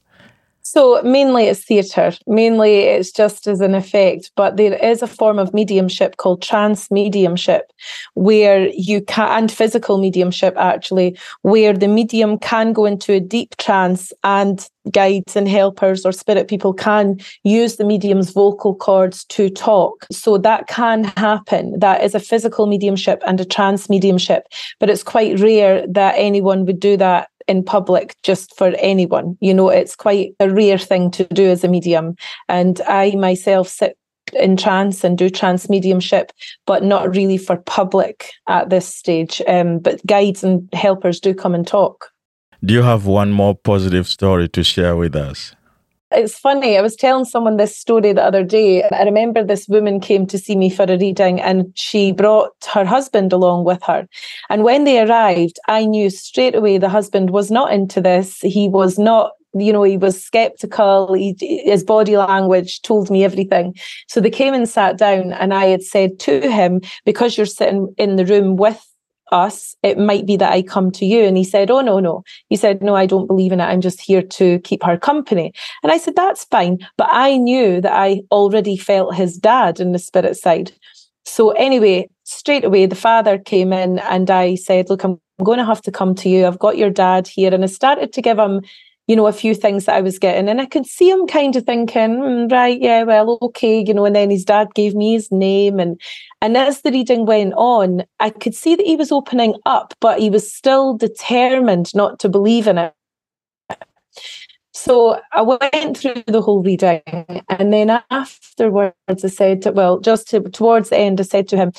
So 0.68 1.00
mainly 1.04 1.44
it's 1.44 1.64
theatre, 1.64 2.12
mainly 2.26 2.80
it's 2.80 3.12
just 3.12 3.46
as 3.46 3.62
an 3.62 3.76
effect, 3.76 4.32
but 4.36 4.58
there 4.58 4.74
is 4.74 5.04
a 5.04 5.08
form 5.08 5.38
of 5.38 5.54
mediumship 5.54 6.18
called 6.18 6.42
trance 6.42 6.90
mediumship 6.90 7.72
where 8.16 8.70
you 8.70 9.02
can, 9.04 9.30
and 9.44 9.52
physical 9.52 10.00
mediumship 10.00 10.56
actually, 10.58 11.20
where 11.44 11.72
the 11.72 11.88
medium 11.88 12.40
can 12.40 12.74
go 12.74 12.86
into 12.86 13.14
a 13.14 13.20
deep 13.20 13.56
trance 13.58 14.12
and 14.24 14.68
guides 14.92 15.36
and 15.36 15.48
helpers 15.48 16.04
or 16.04 16.12
spirit 16.12 16.48
people 16.48 16.74
can 16.74 17.20
use 17.44 17.76
the 17.76 17.86
medium's 17.86 18.32
vocal 18.32 18.74
cords 18.74 19.24
to 19.26 19.50
talk. 19.50 20.08
So 20.12 20.40
that 20.40 20.68
can 20.68 21.04
happen. 21.04 21.80
That 21.80 22.04
is 22.04 22.16
a 22.16 22.20
physical 22.20 22.66
mediumship 22.66 23.22
and 23.28 23.40
a 23.40 23.46
trance 23.46 23.88
mediumship, 23.88 24.48
but 24.80 24.90
it's 24.90 25.04
quite 25.04 25.40
rare 25.40 25.86
that 25.88 26.16
anyone 26.18 26.66
would 26.66 26.80
do 26.80 26.98
that 26.98 27.30
in 27.48 27.64
public 27.64 28.16
just 28.24 28.56
for 28.58 28.74
anyone. 28.80 29.38
You 29.40 29.54
know, 29.54 29.70
it's 29.70 29.96
quite 29.96 30.34
a 30.40 30.50
rare 30.50 30.78
thing 30.78 31.12
to 31.12 31.26
do 31.26 31.50
as 31.50 31.64
a 31.64 31.68
medium. 31.68 32.16
And 32.50 32.82
I 32.88 33.12
myself 33.16 33.68
sit 33.68 33.98
in 34.34 34.58
trance 34.58 35.04
and 35.04 35.18
do 35.18 35.30
trance 35.30 35.70
mediumship, 35.70 36.32
but 36.66 36.84
not 36.84 37.16
really 37.16 37.38
for 37.38 37.58
public 37.58 38.32
at 38.48 38.70
this 38.70 38.88
stage. 38.88 39.42
Um, 39.48 39.80
but 39.80 40.06
guides 40.06 40.44
and 40.44 40.68
helpers 40.74 41.20
do 41.20 41.34
come 41.34 41.54
and 41.54 41.68
talk. 41.68 42.10
Do 42.64 42.74
you 42.74 42.82
have 42.82 43.06
one 43.06 43.32
more 43.32 43.56
positive 43.56 44.08
story 44.08 44.50
to 44.50 44.64
share 44.64 44.96
with 44.96 45.16
us? 45.16 45.56
It's 46.12 46.38
funny. 46.38 46.78
I 46.78 46.82
was 46.82 46.96
telling 46.96 47.26
someone 47.26 47.58
this 47.58 47.76
story 47.76 48.14
the 48.14 48.24
other 48.24 48.44
day. 48.44 48.84
I 48.84 49.04
remember 49.04 49.44
this 49.44 49.68
woman 49.68 50.00
came 50.00 50.28
to 50.28 50.38
see 50.38 50.56
me 50.56 50.70
for 50.70 50.84
a 50.84 50.98
reading 50.98 51.42
and 51.42 51.72
she 51.76 52.12
brought 52.12 52.54
her 52.74 52.86
husband 52.86 53.34
along 53.34 53.66
with 53.66 53.82
her. 53.84 54.08
And 54.50 54.64
when 54.64 54.84
they 54.84 55.02
arrived, 55.02 55.60
I 55.68 55.86
knew 55.86 56.10
straight 56.10 56.56
away 56.56 56.78
the 56.78 56.90
husband 56.90 57.32
was 57.32 57.50
not 57.50 57.74
into 57.74 58.02
this. 58.02 58.40
He 58.42 58.70
was 58.70 59.00
not 59.00 59.32
you 59.58 59.72
know, 59.72 59.84
he 59.84 59.98
was 59.98 60.22
skeptical. 60.22 61.14
He, 61.14 61.34
his 61.40 61.84
body 61.84 62.18
language 62.18 62.82
told 62.82 63.10
me 63.10 63.24
everything. 63.24 63.74
So 64.08 64.20
they 64.20 64.30
came 64.30 64.54
and 64.54 64.68
sat 64.68 64.98
down, 64.98 65.32
and 65.32 65.54
I 65.54 65.68
had 65.68 65.82
said 65.82 66.20
to 66.20 66.42
him, 66.52 66.82
because 67.06 67.38
you're 67.38 67.46
sitting 67.46 67.94
in 67.98 68.18
the 68.18 68.26
room 68.26 68.58
with 68.58 68.86
us, 69.32 69.76
it 69.84 69.98
might 69.98 70.26
be 70.26 70.38
that 70.38 70.52
I 70.52 70.62
come 70.62 70.92
to 70.92 71.06
you. 71.06 71.24
And 71.24 71.38
he 71.38 71.44
said, 71.44 71.72
Oh, 71.72 71.82
no, 71.82 72.00
no. 72.00 72.24
He 72.50 72.56
said, 72.56 72.82
No, 72.82 72.96
I 72.96 73.06
don't 73.06 73.28
believe 73.28 73.52
in 73.52 73.60
it. 73.60 73.66
I'm 73.66 73.82
just 73.82 74.02
here 74.02 74.22
to 74.22 74.60
keep 74.60 74.84
her 74.84 74.98
company. 74.98 75.54
And 75.84 75.92
I 75.92 75.98
said, 75.98 76.16
That's 76.16 76.46
fine. 76.46 76.80
But 76.98 77.10
I 77.12 77.38
knew 77.38 77.82
that 77.82 77.94
I 77.94 78.22
already 78.32 78.78
felt 78.78 79.16
his 79.16 79.38
dad 79.38 79.80
in 79.80 79.92
the 79.92 80.00
spirit 80.00 80.38
side. 80.38 80.72
So, 81.26 81.52
anyway, 81.52 82.08
straight 82.24 82.64
away, 82.64 82.86
the 82.86 82.96
father 82.96 83.38
came 83.38 83.74
in 83.74 84.00
and 84.00 84.30
I 84.30 84.56
said, 84.56 84.90
Look, 84.90 85.04
I'm 85.04 85.20
going 85.44 85.60
to 85.60 85.66
have 85.66 85.82
to 85.84 85.92
come 85.92 86.16
to 86.16 86.30
you. 86.30 86.46
I've 86.46 86.60
got 86.60 86.78
your 86.78 86.90
dad 86.90 87.28
here. 87.28 87.54
And 87.54 87.64
I 87.64 87.68
started 87.68 88.14
to 88.14 88.22
give 88.22 88.40
him 88.40 88.62
you 89.08 89.16
know, 89.16 89.28
a 89.28 89.34
few 89.34 89.54
things 89.54 89.86
that 89.86 89.96
I 89.96 90.02
was 90.02 90.18
getting. 90.18 90.50
And 90.50 90.60
I 90.60 90.66
could 90.66 90.86
see 90.86 91.10
him 91.10 91.28
kind 91.28 91.56
of 91.56 91.64
thinking, 91.64 92.18
mm, 92.18 92.52
right, 92.52 92.80
yeah, 92.82 93.04
well, 93.04 93.38
okay, 93.42 93.84
you 93.86 93.94
know, 93.94 94.06
and 94.06 94.16
then 94.16 94.32
his 94.32 94.44
dad 94.44 94.74
gave 94.74 94.96
me 94.96 95.14
his 95.14 95.32
name. 95.32 95.80
And 95.80 96.00
and 96.42 96.58
as 96.58 96.82
the 96.82 96.92
reading 96.92 97.26
went 97.26 97.54
on, 97.56 98.04
I 98.20 98.30
could 98.30 98.56
see 98.56 98.76
that 98.76 98.86
he 98.86 98.96
was 98.96 99.12
opening 99.12 99.56
up, 99.66 99.94
but 100.00 100.20
he 100.20 100.30
was 100.30 100.52
still 100.52 100.96
determined 100.96 101.94
not 101.96 102.20
to 102.20 102.30
believe 102.30 102.68
in 102.68 102.78
it. 102.78 102.94
So 104.74 105.20
I 105.32 105.42
went 105.42 105.98
through 105.98 106.24
the 106.28 106.42
whole 106.42 106.62
reading, 106.62 107.02
and 107.50 107.74
then 107.74 108.02
afterwards, 108.12 108.96
I 109.08 109.28
said, 109.28 109.66
well, 109.74 110.00
just 110.00 110.28
to, 110.30 110.42
towards 110.42 110.90
the 110.90 110.98
end, 110.98 111.20
I 111.22 111.24
said 111.24 111.48
to 111.48 111.58
him, 111.58 111.72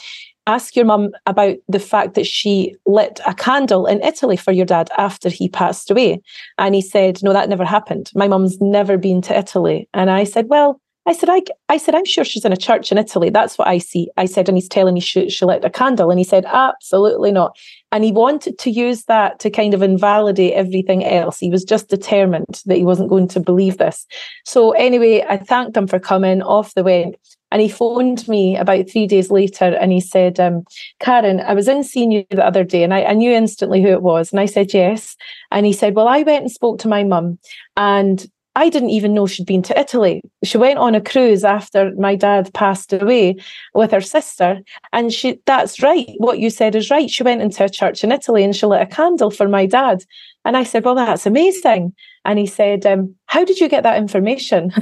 ask 0.46 0.76
your 0.76 0.84
mum 0.84 1.10
about 1.26 1.56
the 1.68 1.78
fact 1.78 2.14
that 2.14 2.26
she 2.26 2.74
lit 2.86 3.20
a 3.26 3.34
candle 3.34 3.86
in 3.86 4.02
Italy 4.02 4.36
for 4.36 4.52
your 4.52 4.66
dad 4.66 4.88
after 4.96 5.28
he 5.28 5.48
passed 5.48 5.90
away. 5.90 6.22
And 6.58 6.74
he 6.74 6.80
said, 6.80 7.22
No, 7.22 7.32
that 7.32 7.48
never 7.48 7.64
happened. 7.64 8.10
My 8.14 8.28
mum's 8.28 8.60
never 8.60 8.96
been 8.96 9.20
to 9.22 9.38
Italy. 9.38 9.88
And 9.92 10.10
I 10.10 10.24
said, 10.24 10.48
Well, 10.48 10.80
I 11.06 11.12
said, 11.12 11.28
I, 11.30 11.42
I 11.68 11.76
said, 11.76 11.94
I'm 11.94 12.04
sure 12.04 12.24
she's 12.24 12.44
in 12.44 12.52
a 12.52 12.56
church 12.56 12.90
in 12.90 12.98
Italy. 12.98 13.30
That's 13.30 13.56
what 13.56 13.68
I 13.68 13.78
see. 13.78 14.10
I 14.16 14.26
said, 14.26 14.48
and 14.48 14.56
he's 14.56 14.68
telling 14.68 14.94
me 14.94 15.00
she, 15.00 15.30
she 15.30 15.44
lit 15.44 15.64
a 15.64 15.70
candle. 15.70 16.10
And 16.10 16.18
he 16.18 16.24
said, 16.24 16.44
absolutely 16.46 17.30
not. 17.30 17.56
And 17.92 18.02
he 18.02 18.10
wanted 18.10 18.58
to 18.58 18.70
use 18.70 19.04
that 19.04 19.38
to 19.40 19.50
kind 19.50 19.72
of 19.72 19.82
invalidate 19.82 20.54
everything 20.54 21.04
else. 21.04 21.38
He 21.38 21.50
was 21.50 21.64
just 21.64 21.88
determined 21.88 22.62
that 22.66 22.76
he 22.76 22.84
wasn't 22.84 23.08
going 23.08 23.28
to 23.28 23.40
believe 23.40 23.78
this. 23.78 24.04
So 24.44 24.72
anyway, 24.72 25.24
I 25.28 25.36
thanked 25.36 25.76
him 25.76 25.86
for 25.86 26.00
coming 26.00 26.42
off 26.42 26.74
the 26.74 26.82
went. 26.82 27.16
And 27.52 27.62
he 27.62 27.68
phoned 27.68 28.26
me 28.26 28.56
about 28.56 28.90
three 28.90 29.06
days 29.06 29.30
later 29.30 29.66
and 29.66 29.92
he 29.92 30.00
said, 30.00 30.40
um, 30.40 30.64
Karen, 30.98 31.38
I 31.38 31.54
was 31.54 31.68
in 31.68 31.84
seeing 31.84 32.10
you 32.10 32.26
the 32.30 32.44
other 32.44 32.64
day 32.64 32.82
and 32.82 32.92
I, 32.92 33.04
I, 33.04 33.12
knew 33.12 33.30
instantly 33.30 33.80
who 33.80 33.88
it 33.88 34.02
was. 34.02 34.32
And 34.32 34.40
I 34.40 34.46
said, 34.46 34.74
yes. 34.74 35.16
And 35.52 35.64
he 35.64 35.72
said, 35.72 35.94
well, 35.94 36.08
I 36.08 36.22
went 36.22 36.42
and 36.42 36.50
spoke 36.50 36.80
to 36.80 36.88
my 36.88 37.04
mum 37.04 37.38
and 37.76 38.26
I 38.56 38.70
didn't 38.70 38.88
even 38.88 39.12
know 39.12 39.26
she'd 39.26 39.46
been 39.46 39.62
to 39.64 39.78
Italy. 39.78 40.22
She 40.42 40.56
went 40.56 40.78
on 40.78 40.94
a 40.94 41.00
cruise 41.00 41.44
after 41.44 41.92
my 41.96 42.16
dad 42.16 42.52
passed 42.54 42.90
away 42.90 43.36
with 43.74 43.90
her 43.90 44.00
sister. 44.00 44.60
And 44.94 45.12
she 45.12 45.38
that's 45.44 45.82
right. 45.82 46.08
What 46.16 46.38
you 46.38 46.48
said 46.48 46.74
is 46.74 46.90
right. 46.90 47.10
She 47.10 47.22
went 47.22 47.42
into 47.42 47.62
a 47.62 47.68
church 47.68 48.02
in 48.02 48.12
Italy 48.12 48.42
and 48.42 48.56
she 48.56 48.64
lit 48.64 48.80
a 48.80 48.86
candle 48.86 49.30
for 49.30 49.46
my 49.46 49.66
dad. 49.66 50.04
And 50.46 50.56
I 50.56 50.64
said, 50.64 50.86
Well, 50.86 50.94
that's 50.94 51.26
amazing. 51.26 51.92
And 52.24 52.38
he 52.38 52.46
said, 52.46 52.86
um, 52.86 53.14
How 53.26 53.44
did 53.44 53.60
you 53.60 53.68
get 53.68 53.82
that 53.82 53.98
information? 53.98 54.72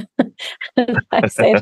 I 1.11 1.27
said, 1.27 1.61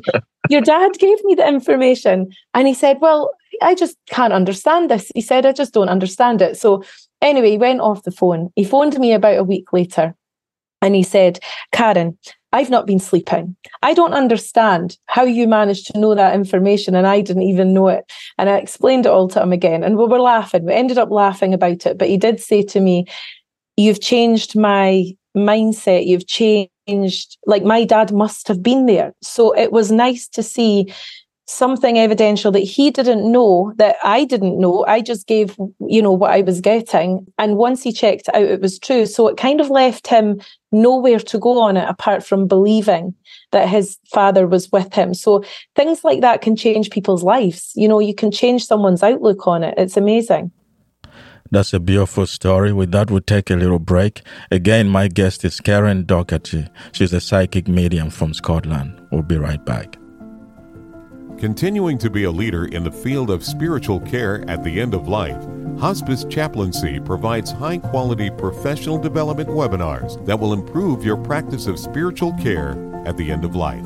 Your 0.50 0.62
dad 0.62 0.91
gave 1.00 1.17
me 1.24 1.34
the 1.34 1.48
information. 1.48 2.32
And 2.53 2.67
he 2.67 2.75
said, 2.75 3.00
Well, 3.01 3.32
I 3.63 3.74
just 3.74 3.98
can't 4.08 4.34
understand 4.34 4.91
this. 4.91 5.12
He 5.15 5.22
said, 5.22 5.48
I 5.48 5.51
just 5.51 5.74
don't 5.74 5.89
understand 5.89 6.43
it. 6.43 6.58
So 6.58 6.84
anyway, 7.24 7.50
he 7.50 7.58
went 7.58 7.82
off 7.82 8.03
the 8.03 8.12
phone. 8.12 8.51
He 8.55 8.63
phoned 8.63 9.00
me 9.00 9.13
about 9.13 9.39
a 9.39 9.43
week 9.43 9.74
later 9.74 10.15
and 10.83 10.95
he 10.95 11.01
said, 11.01 11.39
Karen, 11.71 12.17
I've 12.51 12.69
not 12.69 12.85
been 12.85 12.99
sleeping. 12.99 13.55
I 13.81 13.93
don't 13.93 14.13
understand 14.13 14.97
how 15.07 15.23
you 15.23 15.47
managed 15.47 15.87
to 15.87 15.99
know 15.99 16.13
that 16.13 16.35
information 16.35 16.93
and 16.93 17.07
I 17.07 17.21
didn't 17.21 17.43
even 17.43 17.73
know 17.73 17.87
it. 17.87 18.11
And 18.37 18.49
I 18.49 18.57
explained 18.57 19.07
it 19.07 19.11
all 19.11 19.27
to 19.29 19.41
him 19.41 19.51
again. 19.51 19.83
And 19.83 19.97
we 19.97 20.05
were 20.05 20.19
laughing. 20.19 20.65
We 20.65 20.73
ended 20.73 20.99
up 20.99 21.09
laughing 21.09 21.53
about 21.53 21.87
it. 21.87 21.97
But 21.97 22.09
he 22.09 22.17
did 22.17 22.39
say 22.39 22.61
to 22.63 22.79
me, 22.79 23.05
You've 23.75 24.01
changed 24.01 24.55
my 24.55 25.05
mindset. 25.35 26.05
You've 26.05 26.27
changed, 26.27 27.37
like, 27.47 27.63
my 27.63 27.85
dad 27.85 28.11
must 28.11 28.47
have 28.47 28.61
been 28.61 28.85
there. 28.85 29.15
So 29.23 29.57
it 29.57 29.71
was 29.71 29.91
nice 29.91 30.27
to 30.27 30.43
see 30.43 30.93
something 31.45 31.97
evidential 31.97 32.51
that 32.51 32.59
he 32.59 32.89
didn't 32.89 33.29
know 33.29 33.73
that 33.77 33.97
I 34.03 34.23
didn't 34.23 34.59
know. 34.59 34.85
I 34.85 35.01
just 35.01 35.27
gave, 35.27 35.57
you 35.79 36.01
know, 36.01 36.12
what 36.12 36.31
I 36.31 36.41
was 36.41 36.62
getting. 36.62 37.25
And 37.38 37.57
once 37.57 37.83
he 37.83 37.91
checked 37.91 38.29
out, 38.33 38.43
it 38.43 38.62
was 38.62 38.79
true. 38.79 39.05
So 39.05 39.27
it 39.27 39.38
kind 39.38 39.59
of 39.59 39.69
left 39.69 40.07
him 40.07 40.41
nowhere 40.71 41.19
to 41.19 41.39
go 41.39 41.59
on 41.59 41.77
it 41.77 41.88
apart 41.88 42.25
from 42.25 42.47
believing 42.47 43.13
that 43.51 43.67
his 43.67 43.97
father 44.12 44.47
was 44.47 44.71
with 44.71 44.93
him. 44.93 45.13
So 45.13 45.43
things 45.75 46.03
like 46.03 46.21
that 46.21 46.41
can 46.41 46.55
change 46.55 46.89
people's 46.89 47.23
lives. 47.23 47.71
You 47.75 47.88
know, 47.88 48.00
you 48.00 48.15
can 48.15 48.31
change 48.31 48.65
someone's 48.65 49.03
outlook 49.03 49.45
on 49.45 49.63
it. 49.63 49.75
It's 49.77 49.97
amazing. 49.97 50.51
That's 51.51 51.73
a 51.73 51.79
beautiful 51.79 52.25
story. 52.25 52.73
With 52.73 52.91
that, 52.93 53.12
we'll 53.12 53.21
take 53.21 53.51
a 53.51 53.55
little 53.55 53.77
break. 53.77 54.21
Again, 54.50 54.89
my 54.89 55.07
guest 55.07 55.45
is 55.45 55.59
Karen 55.59 56.03
Docherty. 56.03 56.67
She's 56.93 57.13
a 57.13 57.21
psychic 57.21 57.67
medium 57.67 58.09
from 58.09 58.33
Scotland. 58.33 59.00
We'll 59.12 59.21
be 59.21 59.38
right 59.38 59.63
back. 59.63 60.02
Continuing 61.43 61.97
to 61.97 62.09
be 62.09 62.23
a 62.23 62.31
leader 62.31 62.67
in 62.67 62.85
the 62.85 62.91
field 62.91 63.29
of 63.29 63.43
spiritual 63.43 64.00
care 64.00 64.50
at 64.50 64.63
the 64.63 64.79
end 64.79 64.93
of 64.93 65.09
life, 65.09 65.35
Hospice 65.77 66.23
Chaplaincy 66.29 67.01
provides 67.01 67.51
high 67.51 67.79
quality 67.79 68.29
professional 68.29 68.97
development 68.97 69.50
webinars 69.50 70.25
that 70.25 70.39
will 70.39 70.53
improve 70.53 71.03
your 71.03 71.17
practice 71.17 71.67
of 71.67 71.77
spiritual 71.77 72.31
care 72.35 72.77
at 73.05 73.17
the 73.17 73.29
end 73.29 73.43
of 73.43 73.57
life. 73.57 73.85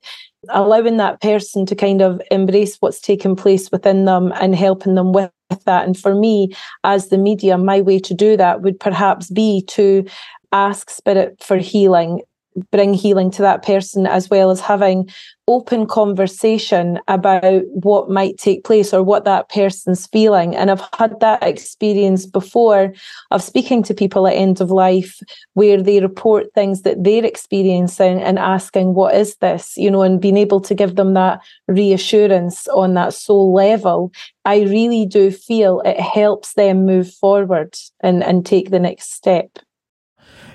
allowing 0.51 0.97
that 0.99 1.21
person 1.21 1.67
to 1.67 1.75
kind 1.75 2.03
of 2.03 2.21
embrace 2.31 2.77
what's 2.81 3.01
taken 3.01 3.37
place 3.37 3.71
within 3.71 4.05
them 4.05 4.33
and 4.41 4.55
helping 4.55 4.95
them 4.95 5.13
with 5.13 5.31
that. 5.65 5.85
And 5.87 5.99
for 5.99 6.15
me, 6.15 6.53
as 6.85 7.09
the 7.09 7.19
medium, 7.19 7.65
my 7.65 7.81
way 7.81 7.99
to 8.01 8.15
do 8.15 8.37
that 8.37 8.63
would 8.63 8.79
perhaps 8.79 9.31
be 9.31 9.63
to 9.69 10.05
ask 10.53 10.91
spirit 10.91 11.43
for 11.43 11.57
healing 11.57 12.23
bring 12.71 12.95
healing 12.95 13.31
to 13.33 13.43
that 13.43 13.65
person 13.65 14.07
as 14.07 14.31
well 14.31 14.51
as 14.51 14.61
having 14.61 15.09
open 15.49 15.87
conversation 15.87 16.99
about 17.07 17.63
what 17.67 18.11
might 18.11 18.37
take 18.37 18.65
place 18.65 18.93
or 18.93 19.03
what 19.03 19.25
that 19.25 19.49
person's 19.49 20.07
feeling. 20.09 20.57
And 20.57 20.71
i've 20.71 20.83
had 20.99 21.21
that 21.21 21.43
experience 21.43 22.27
before 22.27 22.93
of 23.31 23.43
speaking 23.43 23.83
to 23.85 23.95
people 23.95 24.27
at 24.27 24.35
end 24.35 24.61
of 24.61 24.71
life 24.71 25.21
where 25.55 25.81
they 25.81 26.01
report 26.01 26.53
things 26.55 26.83
that 26.83 27.03
they're 27.05 27.25
experiencing 27.25 28.21
and 28.21 28.39
asking 28.39 28.95
what 28.95 29.15
is 29.15 29.37
this? 29.37 29.77
You 29.77 29.91
know 29.91 30.03
and 30.03 30.21
being 30.21 30.37
able 30.37 30.61
to 30.61 30.75
give 30.75 30.97
them 30.97 31.15
that 31.15 31.41
reassurance 31.69 32.67
on 32.69 32.95
that 32.95 33.15
soul 33.15 33.53
level 33.53 34.13
i 34.45 34.63
really 34.63 35.07
do 35.07 35.31
feel 35.31 35.81
it 35.85 36.01
helps 36.01 36.55
them 36.55 36.87
move 36.87 37.13
forward 37.15 37.75
and 38.01 38.23
and 38.23 38.47
take 38.47 38.71
the 38.71 38.79
next 38.79 39.13
step 39.13 39.59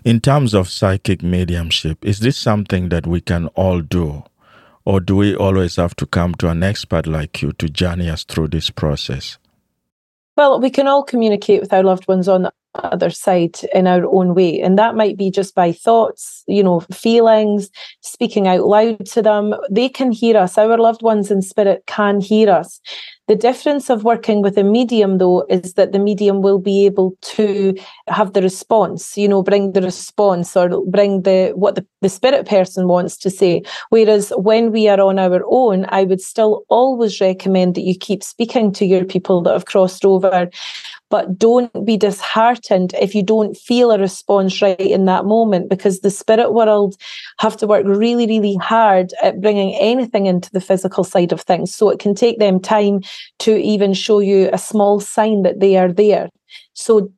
in 0.04 0.20
terms 0.20 0.54
of 0.54 0.70
psychic 0.70 1.22
mediumship, 1.22 2.04
is 2.04 2.20
this 2.20 2.38
something 2.38 2.90
that 2.90 3.06
we 3.06 3.22
can 3.22 3.48
all 3.48 3.82
do? 3.82 4.24
Or 4.84 5.00
do 5.00 5.16
we 5.16 5.36
always 5.36 5.76
have 5.76 5.96
to 5.98 6.06
come 6.08 6.34
to 6.36 6.50
an 6.50 6.64
expert 6.64 7.06
like 7.06 7.42
you 7.42 7.52
to 7.54 7.70
journey 7.70 8.10
us 8.10 8.24
through 8.24 8.48
this 8.48 8.70
process? 8.72 9.38
Well, 10.36 10.60
we 10.60 10.72
can 10.72 10.88
all 10.88 11.04
communicate 11.04 11.62
with 11.62 11.72
our 11.72 11.84
loved 11.84 12.08
ones 12.08 12.28
on 12.28 12.50
other 12.76 13.10
side 13.10 13.58
in 13.74 13.88
our 13.88 14.06
own 14.06 14.34
way. 14.34 14.62
And 14.62 14.78
that 14.78 14.96
might 14.96 15.18
be 15.18 15.30
just 15.30 15.56
by 15.56 15.72
thoughts, 15.72 16.44
you 16.48 16.64
know, 16.64 16.82
feelings, 16.92 17.70
speaking 18.02 18.48
out 18.48 18.66
loud 18.66 19.06
to 19.08 19.22
them. 19.22 19.54
They 19.70 19.90
can 19.90 20.12
hear 20.12 20.38
us. 20.38 20.58
Our 20.58 20.78
loved 20.78 21.02
ones 21.02 21.32
in 21.32 21.42
spirit 21.42 21.84
can 21.88 22.22
hear 22.22 22.50
us. 22.50 22.80
The 23.28 23.36
difference 23.36 23.90
of 23.90 24.04
working 24.04 24.42
with 24.42 24.58
a 24.58 24.64
medium, 24.64 25.18
though, 25.18 25.46
is 25.50 25.76
that 25.76 25.94
the 25.94 26.00
medium 26.00 26.42
will 26.42 26.60
be 26.60 26.86
able 26.86 27.16
to 27.22 27.74
have 28.08 28.34
the 28.34 28.42
response, 28.42 29.16
you 29.16 29.28
know, 29.28 29.42
bring 29.42 29.72
the 29.72 29.82
response 29.82 30.58
or 30.58 30.84
bring 30.86 31.22
the 31.22 31.54
what 31.56 31.76
the, 31.76 31.86
the 32.02 32.10
spirit 32.10 32.46
person 32.46 32.88
wants 32.88 33.16
to 33.18 33.30
say. 33.30 33.62
Whereas 33.90 34.34
when 34.36 34.72
we 34.74 34.90
are 34.90 35.00
on 35.00 35.18
our 35.18 35.44
own, 35.48 35.86
I 35.90 36.04
would 36.04 36.20
still 36.20 36.66
always 36.68 37.22
recommend 37.22 37.76
that 37.76 37.84
you 37.84 37.96
keep 37.96 38.22
speaking 38.22 38.74
to 38.74 38.86
your 38.86 39.06
people 39.06 39.42
that 39.44 39.54
have 39.54 39.66
crossed 39.66 40.04
over 40.04 40.50
but 41.12 41.38
don't 41.38 41.86
be 41.86 41.98
disheartened 41.98 42.96
if 43.00 43.14
you 43.14 43.22
don't 43.22 43.56
feel 43.56 43.92
a 43.92 44.00
response 44.00 44.62
right 44.62 44.80
in 44.80 45.06
that 45.06 45.26
moment 45.26 45.70
because 45.70 46.00
the 46.00 46.10
spirit 46.10 46.54
world 46.54 46.96
have 47.40 47.56
to 47.58 47.68
work 47.68 47.86
really 47.86 48.26
really 48.26 48.56
hard 48.56 49.14
at 49.22 49.42
bringing 49.42 49.76
anything 49.76 50.26
into 50.26 50.50
the 50.52 50.62
physical 50.62 51.04
side 51.04 51.32
of 51.32 51.42
things. 51.42 51.76
So 51.76 51.90
it 51.90 52.00
can 52.00 52.16
take 52.16 52.40
them 52.40 52.60
time 52.60 53.02
to 53.40 53.58
even 53.58 53.94
show 53.94 54.20
you 54.20 54.50
a 54.52 54.58
small 54.58 55.00
sign 55.00 55.44
that 55.44 55.60
they 55.60 55.78
are 55.78 55.92
there. 55.92 56.30
So 56.74 57.12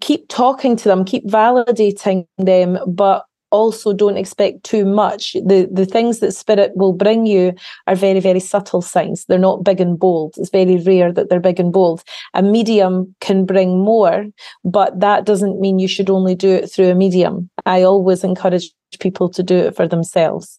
keep 0.00 0.28
talking 0.28 0.76
to 0.76 0.88
them 0.88 1.04
keep 1.04 1.26
validating 1.26 2.26
them 2.36 2.78
but 2.86 3.24
also 3.50 3.92
don't 3.92 4.16
expect 4.16 4.64
too 4.64 4.84
much. 4.84 5.32
The 5.34 5.68
the 5.70 5.86
things 5.86 6.20
that 6.20 6.32
spirit 6.32 6.72
will 6.74 6.92
bring 6.92 7.26
you 7.26 7.54
are 7.86 7.94
very, 7.94 8.20
very 8.20 8.40
subtle 8.40 8.82
signs. 8.82 9.24
They're 9.24 9.38
not 9.38 9.64
big 9.64 9.80
and 9.80 9.98
bold. 9.98 10.34
It's 10.36 10.50
very 10.50 10.76
rare 10.78 11.12
that 11.12 11.28
they're 11.28 11.40
big 11.40 11.60
and 11.60 11.72
bold. 11.72 12.02
A 12.34 12.42
medium 12.42 13.14
can 13.20 13.44
bring 13.46 13.80
more, 13.84 14.26
but 14.64 14.98
that 15.00 15.24
doesn't 15.24 15.60
mean 15.60 15.78
you 15.78 15.88
should 15.88 16.10
only 16.10 16.34
do 16.34 16.50
it 16.50 16.70
through 16.70 16.90
a 16.90 16.94
medium. 16.94 17.50
I 17.66 17.82
always 17.82 18.24
encourage 18.24 18.70
people 19.00 19.28
to 19.30 19.42
do 19.42 19.56
it 19.56 19.76
for 19.76 19.86
themselves. 19.86 20.58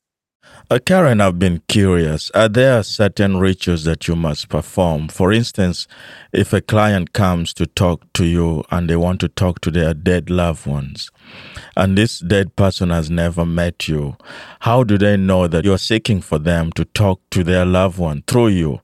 Uh, 0.71 0.77
Karen, 0.77 1.19
I've 1.19 1.39
been 1.39 1.63
curious. 1.67 2.29
Are 2.35 2.47
there 2.47 2.83
certain 2.83 3.37
rituals 3.37 3.85
that 3.85 4.07
you 4.07 4.15
must 4.15 4.49
perform? 4.49 5.07
For 5.07 5.33
instance, 5.33 5.87
if 6.31 6.53
a 6.53 6.61
client 6.61 7.11
comes 7.11 7.55
to 7.55 7.65
talk 7.65 8.03
to 8.13 8.23
you 8.23 8.63
and 8.69 8.87
they 8.87 8.95
want 8.95 9.19
to 9.21 9.29
talk 9.29 9.61
to 9.61 9.71
their 9.71 9.95
dead 9.95 10.29
loved 10.29 10.67
ones, 10.67 11.09
and 11.75 11.97
this 11.97 12.19
dead 12.19 12.55
person 12.55 12.91
has 12.91 13.09
never 13.09 13.47
met 13.47 13.87
you, 13.87 14.15
how 14.59 14.83
do 14.83 14.99
they 14.99 15.17
know 15.17 15.47
that 15.47 15.65
you're 15.65 15.79
seeking 15.79 16.21
for 16.21 16.37
them 16.37 16.71
to 16.73 16.85
talk 16.85 17.19
to 17.31 17.43
their 17.43 17.65
loved 17.65 17.97
one 17.97 18.21
through 18.27 18.49
you? 18.49 18.79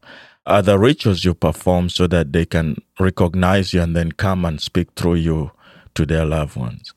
Are 0.48 0.64
there 0.64 0.80
rituals 0.80 1.24
you 1.24 1.36
perform 1.36 1.90
so 1.90 2.08
that 2.08 2.34
they 2.34 2.48
can 2.48 2.78
recognize 3.00 3.76
you 3.76 3.84
and 3.84 3.96
then 3.96 4.12
come 4.12 4.44
and 4.44 4.60
speak 4.60 4.88
through 4.96 5.16
you 5.16 5.52
to 5.94 6.08
their 6.08 6.26
loved 6.26 6.56
ones? 6.56 6.96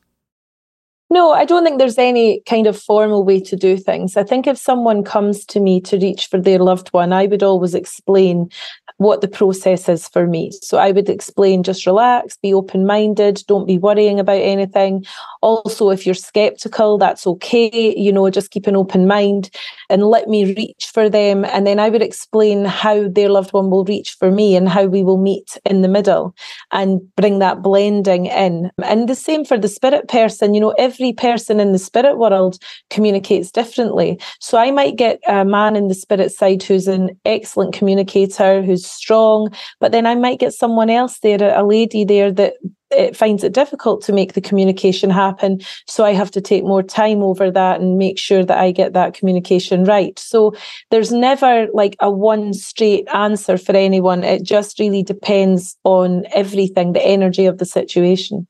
No, 1.11 1.31
I 1.31 1.43
don't 1.43 1.63
think 1.63 1.79
there's 1.79 1.97
any 1.97 2.41
kind 2.41 2.67
of 2.67 2.79
formal 2.79 3.23
way 3.23 3.39
to 3.41 3.55
do 3.55 3.77
things. 3.77 4.15
I 4.15 4.23
think 4.23 4.45
if 4.45 4.59
someone 4.59 5.03
comes 5.03 5.43
to 5.45 5.59
me 5.59 5.81
to 5.81 5.97
reach 5.97 6.27
for 6.27 6.39
their 6.39 6.59
loved 6.59 6.89
one, 6.89 7.11
I 7.11 7.25
would 7.25 7.41
always 7.41 7.73
explain 7.73 8.49
what 8.97 9.21
the 9.21 9.27
process 9.27 9.89
is 9.89 10.07
for 10.07 10.27
me. 10.27 10.51
So 10.61 10.77
I 10.77 10.91
would 10.91 11.09
explain 11.09 11.63
just 11.63 11.87
relax, 11.87 12.37
be 12.37 12.53
open 12.53 12.85
minded, 12.85 13.41
don't 13.47 13.65
be 13.65 13.79
worrying 13.79 14.19
about 14.19 14.41
anything. 14.41 15.05
Also, 15.41 15.89
if 15.89 16.05
you're 16.05 16.15
skeptical, 16.15 16.97
that's 16.97 17.25
okay. 17.25 17.95
You 17.95 18.11
know, 18.11 18.29
just 18.29 18.51
keep 18.51 18.67
an 18.67 18.75
open 18.75 19.07
mind 19.07 19.49
and 19.89 20.03
let 20.03 20.27
me 20.27 20.53
reach 20.53 20.91
for 20.93 21.09
them. 21.09 21.45
And 21.45 21.65
then 21.65 21.79
I 21.79 21.89
would 21.89 22.01
explain 22.01 22.65
how 22.65 23.07
their 23.07 23.29
loved 23.29 23.53
one 23.53 23.69
will 23.69 23.85
reach 23.85 24.17
for 24.19 24.31
me 24.31 24.55
and 24.55 24.67
how 24.67 24.85
we 24.85 25.01
will 25.01 25.17
meet 25.17 25.57
in 25.65 25.81
the 25.81 25.87
middle 25.87 26.35
and 26.71 26.99
bring 27.15 27.39
that 27.39 27.61
blending 27.61 28.25
in. 28.25 28.69
And 28.83 29.07
the 29.07 29.15
same 29.15 29.45
for 29.45 29.57
the 29.57 29.69
spirit 29.69 30.09
person. 30.09 30.53
You 30.53 30.59
know, 30.59 30.75
every 30.77 31.13
person 31.13 31.59
in 31.59 31.71
the 31.71 31.79
spirit 31.79 32.17
world 32.17 32.57
communicates 32.89 33.51
differently. 33.51 34.19
So 34.41 34.57
I 34.57 34.71
might 34.71 34.97
get 34.97 35.19
a 35.27 35.45
man 35.45 35.75
in 35.75 35.87
the 35.87 35.95
spirit 35.95 36.31
side 36.31 36.63
who's 36.63 36.87
an 36.87 37.11
excellent 37.25 37.73
communicator, 37.73 38.61
who's 38.61 38.85
strong. 38.85 39.53
But 39.79 39.93
then 39.93 40.05
I 40.05 40.15
might 40.15 40.39
get 40.39 40.53
someone 40.53 40.89
else 40.89 41.19
there, 41.19 41.57
a 41.57 41.65
lady 41.65 42.03
there 42.03 42.31
that 42.33 42.55
it 42.91 43.15
finds 43.15 43.43
it 43.43 43.53
difficult 43.53 44.01
to 44.03 44.13
make 44.13 44.33
the 44.33 44.41
communication 44.41 45.09
happen. 45.09 45.61
So 45.87 46.03
I 46.05 46.13
have 46.13 46.31
to 46.31 46.41
take 46.41 46.63
more 46.63 46.83
time 46.83 47.21
over 47.21 47.51
that 47.51 47.81
and 47.81 47.97
make 47.97 48.17
sure 48.17 48.43
that 48.43 48.57
I 48.57 48.71
get 48.71 48.93
that 48.93 49.13
communication 49.13 49.83
right. 49.83 50.17
So 50.17 50.53
there's 50.89 51.11
never 51.11 51.67
like 51.73 51.95
a 51.99 52.09
one 52.09 52.53
straight 52.53 53.07
answer 53.13 53.57
for 53.57 53.75
anyone. 53.75 54.23
It 54.23 54.43
just 54.43 54.79
really 54.79 55.03
depends 55.03 55.77
on 55.83 56.25
everything, 56.33 56.93
the 56.93 57.05
energy 57.05 57.45
of 57.45 57.57
the 57.57 57.65
situation. 57.65 58.47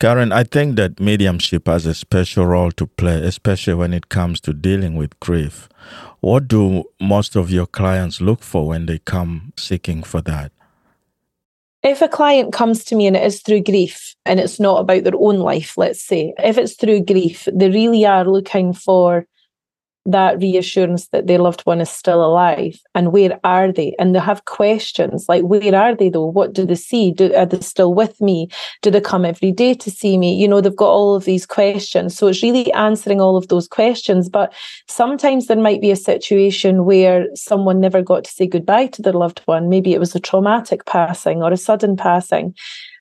Karen, 0.00 0.32
I 0.32 0.44
think 0.44 0.76
that 0.76 1.00
mediumship 1.00 1.68
has 1.68 1.86
a 1.86 1.94
special 1.94 2.46
role 2.46 2.72
to 2.72 2.86
play, 2.86 3.22
especially 3.22 3.74
when 3.74 3.94
it 3.94 4.08
comes 4.08 4.40
to 4.40 4.52
dealing 4.52 4.96
with 4.96 5.18
grief. 5.20 5.68
What 6.20 6.48
do 6.48 6.84
most 7.00 7.36
of 7.36 7.50
your 7.50 7.66
clients 7.66 8.20
look 8.20 8.42
for 8.42 8.66
when 8.66 8.86
they 8.86 8.98
come 8.98 9.52
seeking 9.56 10.02
for 10.02 10.20
that? 10.22 10.52
If 11.84 12.00
a 12.00 12.08
client 12.08 12.54
comes 12.54 12.82
to 12.84 12.96
me 12.96 13.06
and 13.06 13.14
it 13.14 13.22
is 13.22 13.42
through 13.42 13.60
grief 13.60 14.14
and 14.24 14.40
it's 14.40 14.58
not 14.58 14.80
about 14.80 15.04
their 15.04 15.12
own 15.18 15.38
life, 15.38 15.76
let's 15.76 16.02
say, 16.02 16.32
if 16.38 16.56
it's 16.56 16.76
through 16.76 17.04
grief, 17.04 17.46
they 17.52 17.68
really 17.68 18.06
are 18.06 18.24
looking 18.24 18.72
for 18.72 19.26
that 20.06 20.38
reassurance 20.38 21.08
that 21.08 21.26
their 21.26 21.38
loved 21.38 21.62
one 21.62 21.80
is 21.80 21.88
still 21.88 22.24
alive 22.24 22.78
and 22.94 23.12
where 23.12 23.40
are 23.42 23.72
they? 23.72 23.94
And 23.98 24.14
they 24.14 24.18
have 24.18 24.44
questions 24.44 25.26
like 25.28 25.42
where 25.42 25.74
are 25.74 25.94
they 25.94 26.10
though? 26.10 26.26
What 26.26 26.52
do 26.52 26.66
they 26.66 26.74
see? 26.74 27.10
Do, 27.10 27.34
are 27.34 27.46
they 27.46 27.60
still 27.60 27.94
with 27.94 28.20
me? 28.20 28.48
Do 28.82 28.90
they 28.90 29.00
come 29.00 29.24
every 29.24 29.52
day 29.52 29.74
to 29.74 29.90
see 29.90 30.18
me? 30.18 30.34
You 30.34 30.46
know 30.46 30.60
they've 30.60 30.76
got 30.76 30.90
all 30.90 31.14
of 31.14 31.24
these 31.24 31.46
questions. 31.46 32.16
So 32.16 32.28
it's 32.28 32.42
really 32.42 32.72
answering 32.72 33.20
all 33.20 33.36
of 33.36 33.48
those 33.48 33.66
questions 33.66 34.28
but 34.28 34.52
sometimes 34.88 35.46
there 35.46 35.56
might 35.56 35.80
be 35.80 35.90
a 35.90 35.96
situation 35.96 36.84
where 36.84 37.26
someone 37.34 37.80
never 37.80 38.02
got 38.02 38.24
to 38.24 38.30
say 38.30 38.46
goodbye 38.46 38.88
to 38.88 39.02
their 39.02 39.12
loved 39.12 39.40
one. 39.46 39.68
Maybe 39.68 39.94
it 39.94 40.00
was 40.00 40.14
a 40.14 40.20
traumatic 40.20 40.84
passing 40.84 41.42
or 41.42 41.52
a 41.52 41.56
sudden 41.56 41.96
passing 41.96 42.54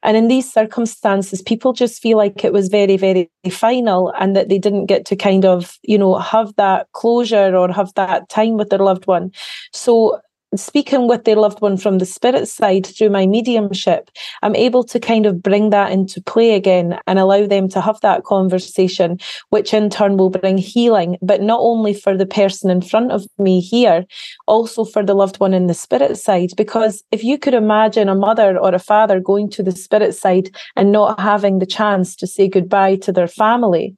and 0.03 0.17
in 0.17 0.27
these 0.27 0.51
circumstances, 0.51 1.41
people 1.41 1.73
just 1.73 2.01
feel 2.01 2.17
like 2.17 2.43
it 2.43 2.51
was 2.51 2.67
very, 2.67 2.97
very 2.97 3.31
final 3.49 4.13
and 4.19 4.35
that 4.35 4.49
they 4.49 4.59
didn't 4.59 4.87
get 4.87 5.05
to 5.05 5.15
kind 5.15 5.45
of, 5.45 5.77
you 5.83 5.97
know, 5.97 6.15
have 6.15 6.53
that 6.57 6.91
closure 6.91 7.55
or 7.55 7.71
have 7.71 7.93
that 7.95 8.27
time 8.29 8.57
with 8.57 8.69
their 8.69 8.79
loved 8.79 9.07
one. 9.07 9.31
So 9.71 10.19
speaking 10.59 11.07
with 11.07 11.23
their 11.23 11.35
loved 11.35 11.61
one 11.61 11.77
from 11.77 11.97
the 11.97 12.05
spirit 12.05 12.47
side 12.47 12.85
through 12.85 13.09
my 13.09 13.25
mediumship, 13.25 14.09
I'm 14.41 14.55
able 14.55 14.83
to 14.85 14.99
kind 14.99 15.25
of 15.25 15.41
bring 15.41 15.69
that 15.69 15.91
into 15.91 16.21
play 16.21 16.55
again 16.55 16.99
and 17.07 17.19
allow 17.19 17.45
them 17.45 17.69
to 17.69 17.81
have 17.81 17.99
that 18.01 18.23
conversation, 18.23 19.19
which 19.49 19.73
in 19.73 19.89
turn 19.89 20.17
will 20.17 20.29
bring 20.29 20.57
healing, 20.57 21.17
but 21.21 21.41
not 21.41 21.59
only 21.61 21.93
for 21.93 22.17
the 22.17 22.25
person 22.25 22.69
in 22.69 22.81
front 22.81 23.11
of 23.11 23.25
me 23.37 23.59
here, 23.59 24.05
also 24.47 24.83
for 24.83 25.03
the 25.03 25.13
loved 25.13 25.39
one 25.39 25.53
in 25.53 25.67
the 25.67 25.73
spirit 25.73 26.17
side. 26.17 26.51
Because 26.55 27.03
if 27.11 27.23
you 27.23 27.37
could 27.37 27.53
imagine 27.53 28.09
a 28.09 28.15
mother 28.15 28.57
or 28.57 28.73
a 28.73 28.79
father 28.79 29.19
going 29.19 29.49
to 29.51 29.63
the 29.63 29.71
spirit 29.71 30.15
side 30.15 30.49
and 30.75 30.91
not 30.91 31.19
having 31.19 31.59
the 31.59 31.65
chance 31.65 32.15
to 32.15 32.27
say 32.27 32.47
goodbye 32.47 32.95
to 32.97 33.11
their 33.11 33.27
family, 33.27 33.95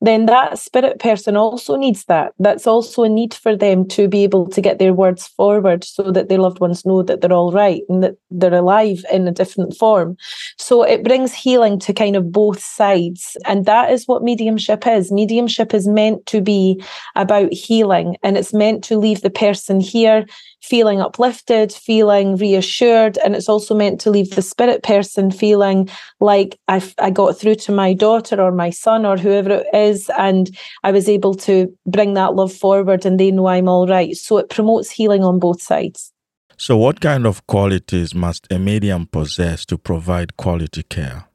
then 0.00 0.26
that 0.26 0.58
spirit 0.58 0.98
person 0.98 1.36
also 1.36 1.76
needs 1.76 2.04
that. 2.04 2.32
That's 2.38 2.66
also 2.66 3.04
a 3.04 3.08
need 3.08 3.32
for 3.32 3.56
them 3.56 3.88
to 3.88 4.08
be 4.08 4.24
able 4.24 4.48
to 4.50 4.60
get 4.60 4.78
their 4.78 4.92
words 4.92 5.26
forward 5.26 5.84
so 5.84 6.10
that 6.12 6.28
their 6.28 6.38
loved 6.38 6.60
ones 6.60 6.84
know 6.84 7.02
that 7.02 7.20
they're 7.20 7.32
all 7.32 7.52
right 7.52 7.82
and 7.88 8.02
that 8.02 8.16
they're 8.30 8.54
alive 8.54 9.04
in 9.10 9.26
a 9.26 9.32
different 9.32 9.74
form. 9.74 10.16
So 10.58 10.82
it 10.82 11.02
brings 11.02 11.32
healing 11.32 11.78
to 11.80 11.94
kind 11.94 12.14
of 12.14 12.30
both 12.30 12.62
sides. 12.62 13.36
And 13.46 13.64
that 13.64 13.90
is 13.90 14.06
what 14.06 14.22
mediumship 14.22 14.86
is. 14.86 15.10
Mediumship 15.10 15.72
is 15.72 15.88
meant 15.88 16.26
to 16.26 16.42
be 16.42 16.82
about 17.14 17.52
healing 17.52 18.16
and 18.22 18.36
it's 18.36 18.52
meant 18.52 18.84
to 18.84 18.98
leave 18.98 19.22
the 19.22 19.30
person 19.30 19.80
here 19.80 20.26
feeling 20.66 21.00
uplifted, 21.00 21.72
feeling 21.72 22.36
reassured. 22.36 23.18
And 23.18 23.36
it's 23.36 23.48
also 23.48 23.74
meant 23.74 24.00
to 24.00 24.10
leave 24.10 24.30
the 24.34 24.42
spirit 24.42 24.82
person 24.82 25.30
feeling 25.30 25.88
like 26.20 26.58
I, 26.66 26.82
I 26.98 27.10
got 27.10 27.38
through 27.38 27.54
to 27.56 27.72
my 27.72 27.92
daughter 27.92 28.40
or 28.40 28.50
my 28.50 28.70
son 28.70 29.06
or 29.06 29.16
whoever 29.16 29.50
it 29.50 29.66
is. 29.72 29.85
And 30.18 30.56
I 30.82 30.90
was 30.90 31.08
able 31.08 31.34
to 31.34 31.72
bring 31.86 32.14
that 32.14 32.34
love 32.34 32.52
forward 32.52 33.06
and 33.06 33.18
they 33.18 33.30
know 33.30 33.46
I'm 33.46 33.68
all 33.68 33.86
right. 33.86 34.16
So 34.16 34.38
it 34.38 34.50
promotes 34.50 34.90
healing 34.90 35.24
on 35.24 35.38
both 35.38 35.60
sides. 35.60 36.12
So, 36.58 36.76
what 36.78 37.00
kind 37.00 37.26
of 37.26 37.46
qualities 37.46 38.14
must 38.14 38.50
a 38.50 38.58
medium 38.58 39.06
possess 39.06 39.66
to 39.66 39.76
provide 39.76 40.38
quality 40.38 40.82
care? 40.82 41.26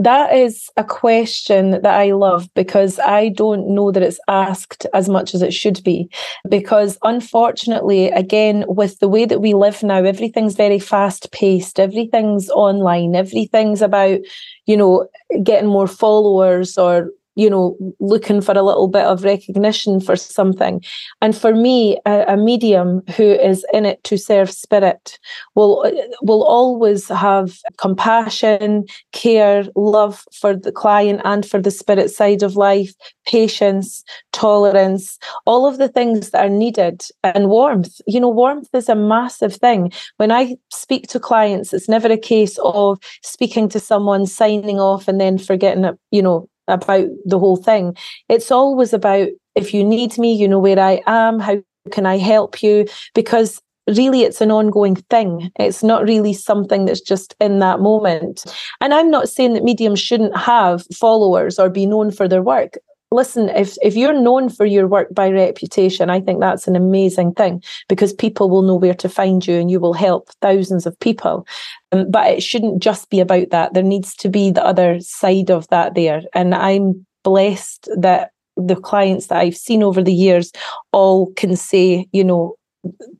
That 0.00 0.34
is 0.34 0.70
a 0.76 0.82
question 0.82 1.70
that 1.70 1.86
I 1.86 2.12
love 2.12 2.48
because 2.54 2.98
I 2.98 3.28
don't 3.28 3.68
know 3.74 3.92
that 3.92 4.02
it's 4.02 4.18
asked 4.26 4.86
as 4.92 5.08
much 5.08 5.34
as 5.34 5.42
it 5.42 5.54
should 5.54 5.84
be. 5.84 6.10
Because 6.48 6.98
unfortunately, 7.04 8.10
again, 8.10 8.64
with 8.66 8.98
the 8.98 9.08
way 9.08 9.24
that 9.24 9.40
we 9.40 9.54
live 9.54 9.84
now, 9.84 10.02
everything's 10.02 10.56
very 10.56 10.80
fast 10.80 11.30
paced, 11.30 11.78
everything's 11.78 12.50
online, 12.50 13.14
everything's 13.14 13.82
about, 13.82 14.18
you 14.66 14.76
know, 14.76 15.06
getting 15.44 15.68
more 15.68 15.86
followers 15.86 16.76
or 16.76 17.10
you 17.36 17.50
know, 17.50 17.76
looking 18.00 18.40
for 18.40 18.52
a 18.52 18.62
little 18.62 18.88
bit 18.88 19.04
of 19.04 19.24
recognition 19.24 20.00
for 20.00 20.16
something. 20.16 20.82
And 21.20 21.36
for 21.36 21.54
me, 21.54 21.98
a, 22.06 22.34
a, 22.34 22.36
medium 22.36 23.02
who 23.16 23.24
is 23.24 23.64
in 23.72 23.86
it 23.86 24.02
to 24.04 24.18
serve 24.18 24.50
spirit 24.50 25.18
will 25.54 25.90
will 26.22 26.44
always 26.44 27.08
have 27.08 27.58
compassion, 27.78 28.84
care, 29.12 29.64
love 29.74 30.24
for 30.32 30.54
the 30.54 30.72
client 30.72 31.20
and 31.24 31.46
for 31.46 31.60
the 31.60 31.70
spirit 31.70 32.10
side 32.10 32.42
of 32.42 32.56
life, 32.56 32.92
patience, 33.26 34.04
tolerance, 34.32 35.18
all 35.46 35.66
of 35.66 35.78
the 35.78 35.88
things 35.88 36.30
that 36.30 36.44
are 36.44 36.50
needed, 36.50 37.02
and 37.22 37.48
warmth. 37.48 38.00
You 38.06 38.20
know, 38.20 38.28
warmth 38.28 38.68
is 38.74 38.88
a 38.88 38.94
massive 38.94 39.56
thing. 39.56 39.92
When 40.18 40.30
I 40.30 40.56
speak 40.70 41.08
to 41.08 41.20
clients, 41.20 41.72
it's 41.72 41.88
never 41.88 42.08
a 42.08 42.18
case 42.18 42.58
of 42.62 42.98
speaking 43.22 43.68
to 43.70 43.80
someone, 43.80 44.26
signing 44.26 44.80
off, 44.80 45.08
and 45.08 45.20
then 45.20 45.38
forgetting 45.38 45.84
it, 45.84 45.98
you 46.10 46.22
know, 46.22 46.48
about 46.68 47.06
the 47.24 47.38
whole 47.38 47.56
thing. 47.56 47.96
It's 48.28 48.50
always 48.50 48.92
about 48.92 49.28
if 49.54 49.72
you 49.72 49.84
need 49.84 50.18
me, 50.18 50.32
you 50.32 50.48
know 50.48 50.58
where 50.58 50.78
I 50.78 51.00
am, 51.06 51.38
how 51.38 51.62
can 51.90 52.06
I 52.06 52.18
help 52.18 52.62
you? 52.62 52.86
Because 53.14 53.60
really 53.86 54.22
it's 54.22 54.40
an 54.40 54.50
ongoing 54.50 54.96
thing. 54.96 55.50
It's 55.58 55.82
not 55.82 56.04
really 56.04 56.32
something 56.32 56.86
that's 56.86 57.00
just 57.00 57.34
in 57.40 57.58
that 57.58 57.80
moment. 57.80 58.44
And 58.80 58.94
I'm 58.94 59.10
not 59.10 59.28
saying 59.28 59.52
that 59.54 59.64
mediums 59.64 60.00
shouldn't 60.00 60.36
have 60.36 60.84
followers 60.94 61.58
or 61.58 61.68
be 61.68 61.86
known 61.86 62.10
for 62.10 62.26
their 62.26 62.42
work 62.42 62.78
listen, 63.14 63.48
if 63.50 63.76
if 63.82 63.96
you're 63.96 64.20
known 64.20 64.48
for 64.48 64.66
your 64.66 64.86
work 64.86 65.14
by 65.14 65.30
reputation, 65.30 66.10
I 66.10 66.20
think 66.20 66.40
that's 66.40 66.66
an 66.66 66.76
amazing 66.76 67.34
thing 67.34 67.62
because 67.88 68.12
people 68.12 68.50
will 68.50 68.62
know 68.62 68.74
where 68.74 68.94
to 68.94 69.08
find 69.08 69.46
you 69.46 69.54
and 69.54 69.70
you 69.70 69.80
will 69.80 69.94
help 69.94 70.28
thousands 70.42 70.86
of 70.86 70.98
people. 71.00 71.46
Um, 71.92 72.10
but 72.10 72.26
it 72.30 72.42
shouldn't 72.42 72.82
just 72.82 73.10
be 73.10 73.20
about 73.20 73.50
that. 73.50 73.74
There 73.74 73.82
needs 73.82 74.14
to 74.16 74.28
be 74.28 74.50
the 74.50 74.64
other 74.64 75.00
side 75.00 75.50
of 75.50 75.68
that 75.68 75.94
there. 75.94 76.22
And 76.34 76.54
I'm 76.54 77.06
blessed 77.22 77.88
that 77.96 78.30
the 78.56 78.76
clients 78.76 79.28
that 79.28 79.38
I've 79.38 79.56
seen 79.56 79.82
over 79.82 80.02
the 80.02 80.14
years 80.14 80.52
all 80.92 81.32
can 81.34 81.56
say, 81.56 82.06
you 82.12 82.24
know, 82.24 82.56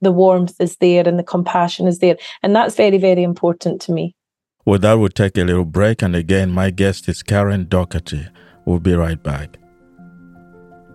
the 0.00 0.12
warmth 0.12 0.61
is 0.61 0.76
there 0.76 1.09
and 1.09 1.18
the 1.18 1.24
compassion 1.24 1.87
is 1.87 1.98
there. 1.98 2.16
And 2.42 2.54
that's 2.54 2.76
very, 2.76 2.98
very 2.98 3.22
important 3.22 3.80
to 3.83 3.92
me. 3.92 4.14
Well, 4.66 4.78
that 4.78 4.94
will 4.94 5.09
take 5.09 5.37
a 5.37 5.44
little 5.44 5.64
break. 5.64 6.02
And 6.02 6.14
again, 6.16 6.50
my 6.50 6.70
guest 6.70 7.09
is 7.09 7.22
Karen 7.22 7.66
Docherty. 7.66 8.28
We'll 8.64 8.80
be 8.80 8.94
right 8.94 9.22
back. 9.22 9.59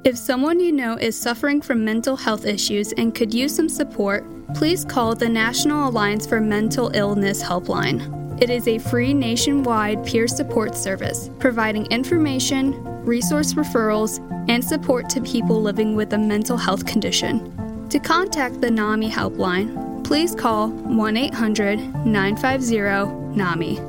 If 0.05 0.17
someone 0.17 0.61
you 0.61 0.71
know 0.71 0.95
is 0.95 1.19
suffering 1.19 1.61
from 1.61 1.83
mental 1.83 2.15
health 2.15 2.45
issues 2.45 2.93
and 2.93 3.13
could 3.13 3.33
use 3.33 3.53
some 3.53 3.67
support, 3.67 4.23
please 4.53 4.85
call 4.85 5.13
the 5.13 5.27
National 5.27 5.89
Alliance 5.89 6.25
for 6.25 6.39
Mental 6.39 6.89
Illness 6.95 7.43
Helpline. 7.43 8.41
It 8.41 8.49
is 8.49 8.69
a 8.69 8.77
free 8.77 9.13
nationwide 9.13 10.05
peer 10.05 10.25
support 10.29 10.73
service 10.73 11.29
providing 11.37 11.85
information, 11.87 12.81
resource 13.03 13.55
referrals, 13.55 14.19
and 14.49 14.63
support 14.63 15.09
to 15.09 15.19
people 15.19 15.61
living 15.61 15.97
with 15.97 16.13
a 16.13 16.17
mental 16.17 16.55
health 16.55 16.85
condition. 16.85 17.53
To 17.89 17.99
contact 17.99 18.61
the 18.61 18.71
NAMI 18.71 19.11
helpline, 19.11 20.05
please 20.05 20.33
call 20.33 20.69
1 20.69 21.17
800 21.17 22.05
950 22.05 23.35
NAMI. 23.35 23.81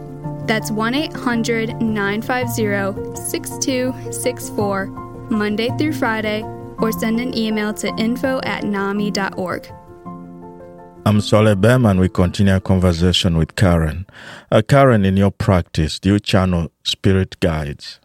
That's 0.48 0.72
1 0.72 0.92
800 0.92 1.80
950 1.80 3.14
6264 3.14 5.09
Monday 5.30 5.70
through 5.78 5.92
Friday, 5.92 6.42
or 6.78 6.92
send 6.92 7.20
an 7.20 7.36
email 7.36 7.72
to 7.74 7.88
info 7.96 8.40
at 8.44 8.64
nami.org. 8.64 9.70
I'm 11.06 11.20
Sole 11.20 11.54
Bem, 11.54 11.86
and 11.86 11.98
we 11.98 12.08
continue 12.08 12.52
our 12.52 12.60
conversation 12.60 13.38
with 13.38 13.56
Karen. 13.56 14.06
Uh, 14.52 14.62
Karen, 14.66 15.04
in 15.04 15.16
your 15.16 15.30
practice, 15.30 15.98
do 15.98 16.12
you 16.12 16.20
channel 16.20 16.70
spirit 16.84 17.40
guides? 17.40 18.00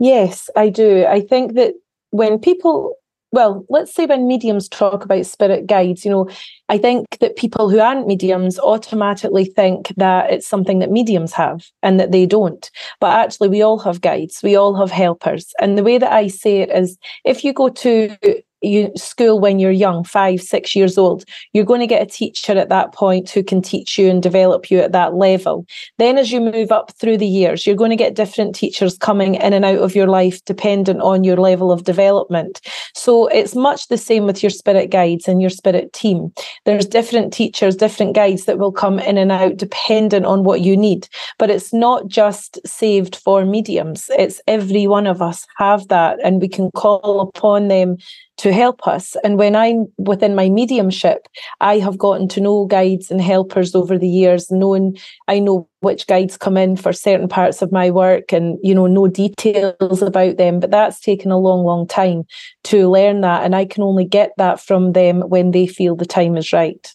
Yes, 0.00 0.50
I 0.56 0.68
do. 0.68 1.06
I 1.06 1.20
think 1.20 1.54
that 1.54 1.74
when 2.10 2.38
people 2.38 2.96
well, 3.32 3.64
let's 3.70 3.94
say 3.94 4.04
when 4.06 4.28
mediums 4.28 4.68
talk 4.68 5.04
about 5.04 5.26
spirit 5.26 5.66
guides, 5.66 6.04
you 6.04 6.10
know, 6.10 6.28
I 6.68 6.76
think 6.76 7.18
that 7.20 7.36
people 7.36 7.70
who 7.70 7.80
aren't 7.80 8.06
mediums 8.06 8.58
automatically 8.58 9.46
think 9.46 9.88
that 9.96 10.30
it's 10.30 10.46
something 10.46 10.78
that 10.80 10.90
mediums 10.90 11.32
have 11.32 11.66
and 11.82 11.98
that 11.98 12.12
they 12.12 12.26
don't. 12.26 12.70
But 13.00 13.14
actually, 13.14 13.48
we 13.48 13.62
all 13.62 13.78
have 13.78 14.02
guides, 14.02 14.40
we 14.42 14.54
all 14.54 14.74
have 14.76 14.90
helpers. 14.90 15.54
And 15.60 15.78
the 15.78 15.84
way 15.84 15.96
that 15.96 16.12
I 16.12 16.28
say 16.28 16.58
it 16.58 16.70
is 16.70 16.98
if 17.24 17.42
you 17.42 17.54
go 17.54 17.70
to 17.70 18.16
you 18.62 18.92
school 18.96 19.40
when 19.40 19.58
you're 19.58 19.70
young, 19.70 20.04
five, 20.04 20.40
six 20.40 20.74
years 20.74 20.96
old, 20.96 21.24
you're 21.52 21.64
going 21.64 21.80
to 21.80 21.86
get 21.86 22.02
a 22.02 22.06
teacher 22.06 22.52
at 22.52 22.68
that 22.68 22.92
point 22.92 23.30
who 23.30 23.42
can 23.42 23.60
teach 23.60 23.98
you 23.98 24.08
and 24.08 24.22
develop 24.22 24.70
you 24.70 24.78
at 24.78 24.92
that 24.92 25.14
level. 25.14 25.66
Then, 25.98 26.18
as 26.18 26.30
you 26.30 26.40
move 26.40 26.72
up 26.72 26.92
through 26.92 27.18
the 27.18 27.26
years, 27.26 27.66
you're 27.66 27.76
going 27.76 27.90
to 27.90 27.96
get 27.96 28.14
different 28.14 28.54
teachers 28.54 28.96
coming 28.98 29.34
in 29.34 29.52
and 29.52 29.64
out 29.64 29.78
of 29.78 29.94
your 29.94 30.06
life 30.06 30.44
dependent 30.44 31.00
on 31.00 31.24
your 31.24 31.36
level 31.36 31.72
of 31.72 31.84
development. 31.84 32.60
So, 32.94 33.26
it's 33.28 33.54
much 33.54 33.88
the 33.88 33.98
same 33.98 34.24
with 34.24 34.42
your 34.42 34.50
spirit 34.50 34.90
guides 34.90 35.28
and 35.28 35.40
your 35.40 35.50
spirit 35.50 35.92
team. 35.92 36.32
There's 36.64 36.86
different 36.86 37.32
teachers, 37.32 37.76
different 37.76 38.14
guides 38.14 38.44
that 38.44 38.58
will 38.58 38.72
come 38.72 38.98
in 38.98 39.18
and 39.18 39.32
out 39.32 39.56
dependent 39.56 40.26
on 40.26 40.44
what 40.44 40.60
you 40.60 40.76
need. 40.76 41.08
But 41.38 41.50
it's 41.50 41.72
not 41.72 42.08
just 42.08 42.58
saved 42.66 43.16
for 43.16 43.44
mediums, 43.44 44.10
it's 44.18 44.40
every 44.46 44.86
one 44.86 45.06
of 45.06 45.20
us 45.20 45.46
have 45.56 45.88
that, 45.88 46.18
and 46.24 46.40
we 46.40 46.48
can 46.48 46.70
call 46.72 47.20
upon 47.20 47.68
them 47.68 47.96
to 48.42 48.52
help 48.52 48.88
us. 48.88 49.14
And 49.22 49.38
when 49.38 49.54
I'm 49.54 49.86
within 49.98 50.34
my 50.34 50.48
mediumship, 50.48 51.28
I 51.60 51.78
have 51.78 51.96
gotten 51.96 52.26
to 52.30 52.40
know 52.40 52.66
guides 52.66 53.08
and 53.08 53.20
helpers 53.20 53.72
over 53.72 53.96
the 53.96 54.08
years, 54.08 54.50
knowing 54.50 54.98
I 55.28 55.38
know 55.38 55.68
which 55.78 56.08
guides 56.08 56.36
come 56.36 56.56
in 56.56 56.76
for 56.76 56.92
certain 56.92 57.28
parts 57.28 57.62
of 57.62 57.70
my 57.70 57.88
work 57.88 58.32
and, 58.32 58.58
you 58.60 58.74
know, 58.74 58.88
know 58.88 59.06
details 59.06 60.02
about 60.02 60.38
them. 60.38 60.58
But 60.58 60.72
that's 60.72 60.98
taken 60.98 61.30
a 61.30 61.38
long, 61.38 61.64
long 61.64 61.86
time 61.86 62.24
to 62.64 62.90
learn 62.90 63.20
that. 63.20 63.44
And 63.44 63.54
I 63.54 63.64
can 63.64 63.84
only 63.84 64.04
get 64.04 64.32
that 64.38 64.60
from 64.60 64.90
them 64.90 65.20
when 65.20 65.52
they 65.52 65.68
feel 65.68 65.94
the 65.94 66.04
time 66.04 66.36
is 66.36 66.52
right. 66.52 66.92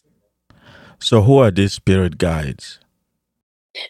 So, 1.00 1.22
who 1.22 1.38
are 1.38 1.50
these 1.50 1.72
spirit 1.72 2.18
guides? 2.18 2.78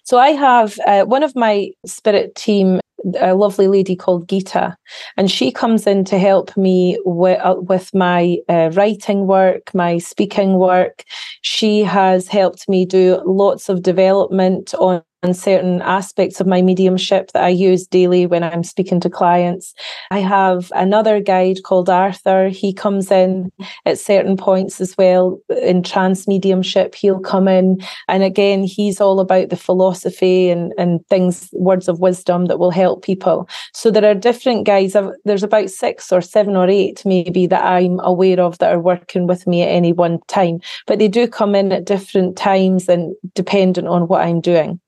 So 0.04 0.18
I 0.18 0.28
have 0.30 0.78
uh, 0.86 1.04
one 1.06 1.24
of 1.24 1.34
my 1.34 1.70
spirit 1.86 2.34
team 2.36 2.78
a 3.20 3.34
lovely 3.34 3.68
lady 3.68 3.94
called 3.94 4.28
Gita, 4.28 4.76
and 5.16 5.30
she 5.30 5.50
comes 5.50 5.86
in 5.86 6.04
to 6.06 6.18
help 6.18 6.56
me 6.56 6.98
with, 7.04 7.40
uh, 7.40 7.56
with 7.58 7.94
my 7.94 8.38
uh, 8.48 8.70
writing 8.74 9.26
work, 9.26 9.74
my 9.74 9.98
speaking 9.98 10.54
work. 10.54 11.04
She 11.42 11.80
has 11.80 12.28
helped 12.28 12.68
me 12.68 12.84
do 12.84 13.22
lots 13.24 13.68
of 13.68 13.82
development 13.82 14.74
on 14.74 15.02
and 15.22 15.36
certain 15.36 15.82
aspects 15.82 16.40
of 16.40 16.46
my 16.46 16.62
mediumship 16.62 17.32
that 17.32 17.42
I 17.42 17.48
use 17.48 17.86
daily 17.86 18.26
when 18.26 18.44
I'm 18.44 18.62
speaking 18.62 19.00
to 19.00 19.10
clients. 19.10 19.74
I 20.12 20.20
have 20.20 20.70
another 20.76 21.20
guide 21.20 21.64
called 21.64 21.90
Arthur. 21.90 22.48
He 22.48 22.72
comes 22.72 23.10
in 23.10 23.50
at 23.84 23.98
certain 23.98 24.36
points 24.36 24.80
as 24.80 24.96
well 24.96 25.40
in 25.60 25.82
trance 25.82 26.28
mediumship. 26.28 26.94
He'll 26.94 27.18
come 27.18 27.48
in, 27.48 27.80
and 28.06 28.22
again, 28.22 28.62
he's 28.62 29.00
all 29.00 29.18
about 29.18 29.48
the 29.50 29.56
philosophy 29.56 30.50
and, 30.50 30.72
and 30.78 31.04
things, 31.08 31.48
words 31.52 31.88
of 31.88 31.98
wisdom 31.98 32.46
that 32.46 32.60
will 32.60 32.70
help 32.70 33.02
people. 33.02 33.48
So 33.74 33.90
there 33.90 34.08
are 34.08 34.14
different 34.14 34.66
guides. 34.66 34.96
There's 35.24 35.42
about 35.42 35.70
six 35.70 36.12
or 36.12 36.20
seven 36.20 36.56
or 36.56 36.68
eight, 36.68 37.04
maybe, 37.04 37.48
that 37.48 37.64
I'm 37.64 37.98
aware 38.00 38.40
of 38.40 38.58
that 38.58 38.72
are 38.72 38.80
working 38.80 39.26
with 39.26 39.46
me 39.48 39.62
at 39.62 39.70
any 39.70 39.92
one 39.92 40.20
time. 40.28 40.60
But 40.86 41.00
they 41.00 41.08
do 41.08 41.26
come 41.26 41.56
in 41.56 41.72
at 41.72 41.86
different 41.86 42.36
times 42.36 42.88
and 42.88 43.14
dependent 43.34 43.88
on 43.88 44.06
what 44.06 44.20
I'm 44.20 44.40
doing. 44.40 44.80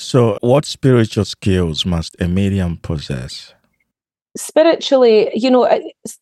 So, 0.00 0.38
what 0.40 0.64
spiritual 0.64 1.24
skills 1.24 1.84
must 1.84 2.16
a 2.20 2.26
medium 2.26 2.78
possess? 2.78 3.54
spiritually, 4.36 5.30
you 5.34 5.50
know, 5.50 5.68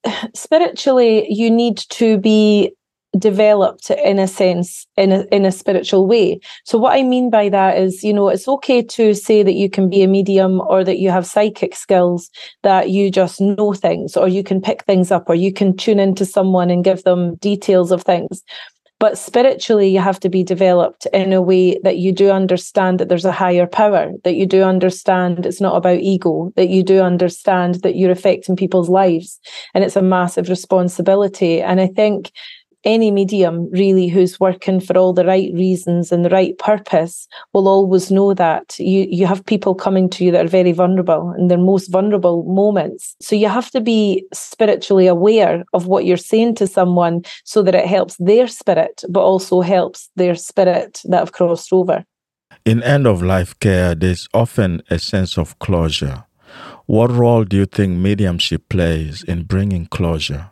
spiritually, 0.35 1.27
you 1.31 1.51
need 1.51 1.79
to 1.91 2.19
be 2.19 2.73
developed 3.19 3.91
in 3.91 4.19
a 4.19 4.29
sense 4.29 4.87
in 4.99 5.13
a, 5.13 5.23
in 5.33 5.47
a 5.47 5.51
spiritual 5.51 6.07
way 6.07 6.39
so 6.65 6.77
what 6.77 6.93
i 6.93 7.03
mean 7.03 7.31
by 7.31 7.49
that 7.49 7.79
is 7.79 8.05
you 8.05 8.13
know 8.13 8.29
it's 8.29 8.47
okay 8.47 8.83
to 8.83 9.15
say 9.15 9.43
that 9.43 9.55
you 9.55 9.71
can 9.71 9.89
be 9.89 10.03
a 10.03 10.07
medium 10.07 10.61
or 10.61 10.85
that 10.85 10.99
you 10.99 11.11
have 11.11 11.27
psychic 11.27 11.75
skills 11.75 12.29
that 12.65 12.91
you 12.91 13.11
just 13.11 13.41
know 13.41 13.73
things 13.73 14.15
or 14.15 14.29
you 14.29 14.43
can 14.43 14.61
pick 14.61 14.85
things 14.85 15.11
up 15.11 15.25
or 15.27 15.35
you 15.35 15.51
can 15.51 15.75
tune 15.75 15.99
into 15.99 16.27
someone 16.27 16.69
and 16.69 16.85
give 16.85 17.03
them 17.05 17.35
details 17.37 17.91
of 17.91 18.03
things 18.03 18.43
but 19.01 19.17
spiritually, 19.17 19.89
you 19.89 20.01
have 20.01 20.19
to 20.21 20.29
be 20.29 20.43
developed 20.43 21.07
in 21.13 21.33
a 21.33 21.41
way 21.41 21.79
that 21.85 21.99
you 21.99 22.11
do 22.11 22.31
understand 22.31 22.99
that 22.99 23.09
there's 23.09 23.25
a 23.25 23.33
higher 23.33 23.67
power, 23.67 24.13
that 24.25 24.35
you 24.35 24.45
do 24.45 24.63
understand 24.63 25.47
it's 25.47 25.61
not 25.61 25.77
about 25.77 26.01
ego, 26.01 26.53
that 26.57 26.69
you 26.69 26.83
do 26.83 27.01
understand 27.01 27.77
that 27.83 27.95
you're 27.95 28.11
affecting 28.11 28.57
people's 28.57 28.89
lives. 28.89 29.39
And 29.73 29.85
it's 29.85 29.97
a 29.97 30.03
massive 30.03 30.49
responsibility. 30.49 31.63
And 31.63 31.81
I 31.81 31.87
think 31.87 32.33
any 32.85 33.11
medium 33.11 33.71
really 33.71 34.09
who's 34.09 34.39
working 34.39 34.81
for 34.81 34.97
all 34.97 35.13
the 35.13 35.25
right 35.25 35.53
reasons 35.55 36.13
and 36.13 36.25
the 36.25 36.31
right 36.31 36.57
purpose 36.59 37.27
will 37.53 37.69
always 37.69 38.11
know 38.11 38.35
that. 38.35 38.79
You 38.79 39.07
you 39.11 39.27
have 39.27 39.45
people 39.45 39.75
coming 39.75 40.09
to 40.11 40.25
you 40.25 40.31
that 40.33 40.45
are 40.45 40.49
very 40.49 40.73
vulnerable 40.73 41.35
in 41.39 41.49
their 41.49 41.59
most 41.59 41.89
vulnerable 41.89 42.45
moments. 42.45 43.17
So 43.21 43.37
you 43.37 43.49
have 43.49 43.71
to 43.71 43.81
be 43.81 44.25
spiritually 44.33 45.07
aware 45.07 45.65
of 45.73 45.87
what 45.87 46.05
you're 46.05 46.17
saying 46.17 46.55
to 46.57 46.67
someone 46.67 47.23
so 47.45 47.63
that 47.63 47.75
it 47.75 47.87
helps 47.87 48.17
their 48.19 48.47
spirit 48.47 49.03
but 49.09 49.21
also 49.21 49.61
helps 49.61 50.11
their 50.17 50.35
spirit 50.35 51.01
that 51.05 51.19
have 51.19 51.33
crossed 51.33 51.73
over. 51.73 52.05
In 52.65 52.83
end 52.83 53.07
of 53.07 53.23
life 53.23 53.59
care 53.59 53.95
there's 53.95 54.29
often 54.33 54.83
a 54.91 54.99
sense 54.99 55.39
of 55.39 55.59
closure. 55.59 56.25
What 56.87 57.11
role 57.11 57.45
do 57.45 57.57
you 57.57 57.67
think 57.67 57.99
mediumship 57.99 58.69
plays 58.69 59.23
in 59.23 59.43
bringing 59.43 59.87
closure 59.87 60.51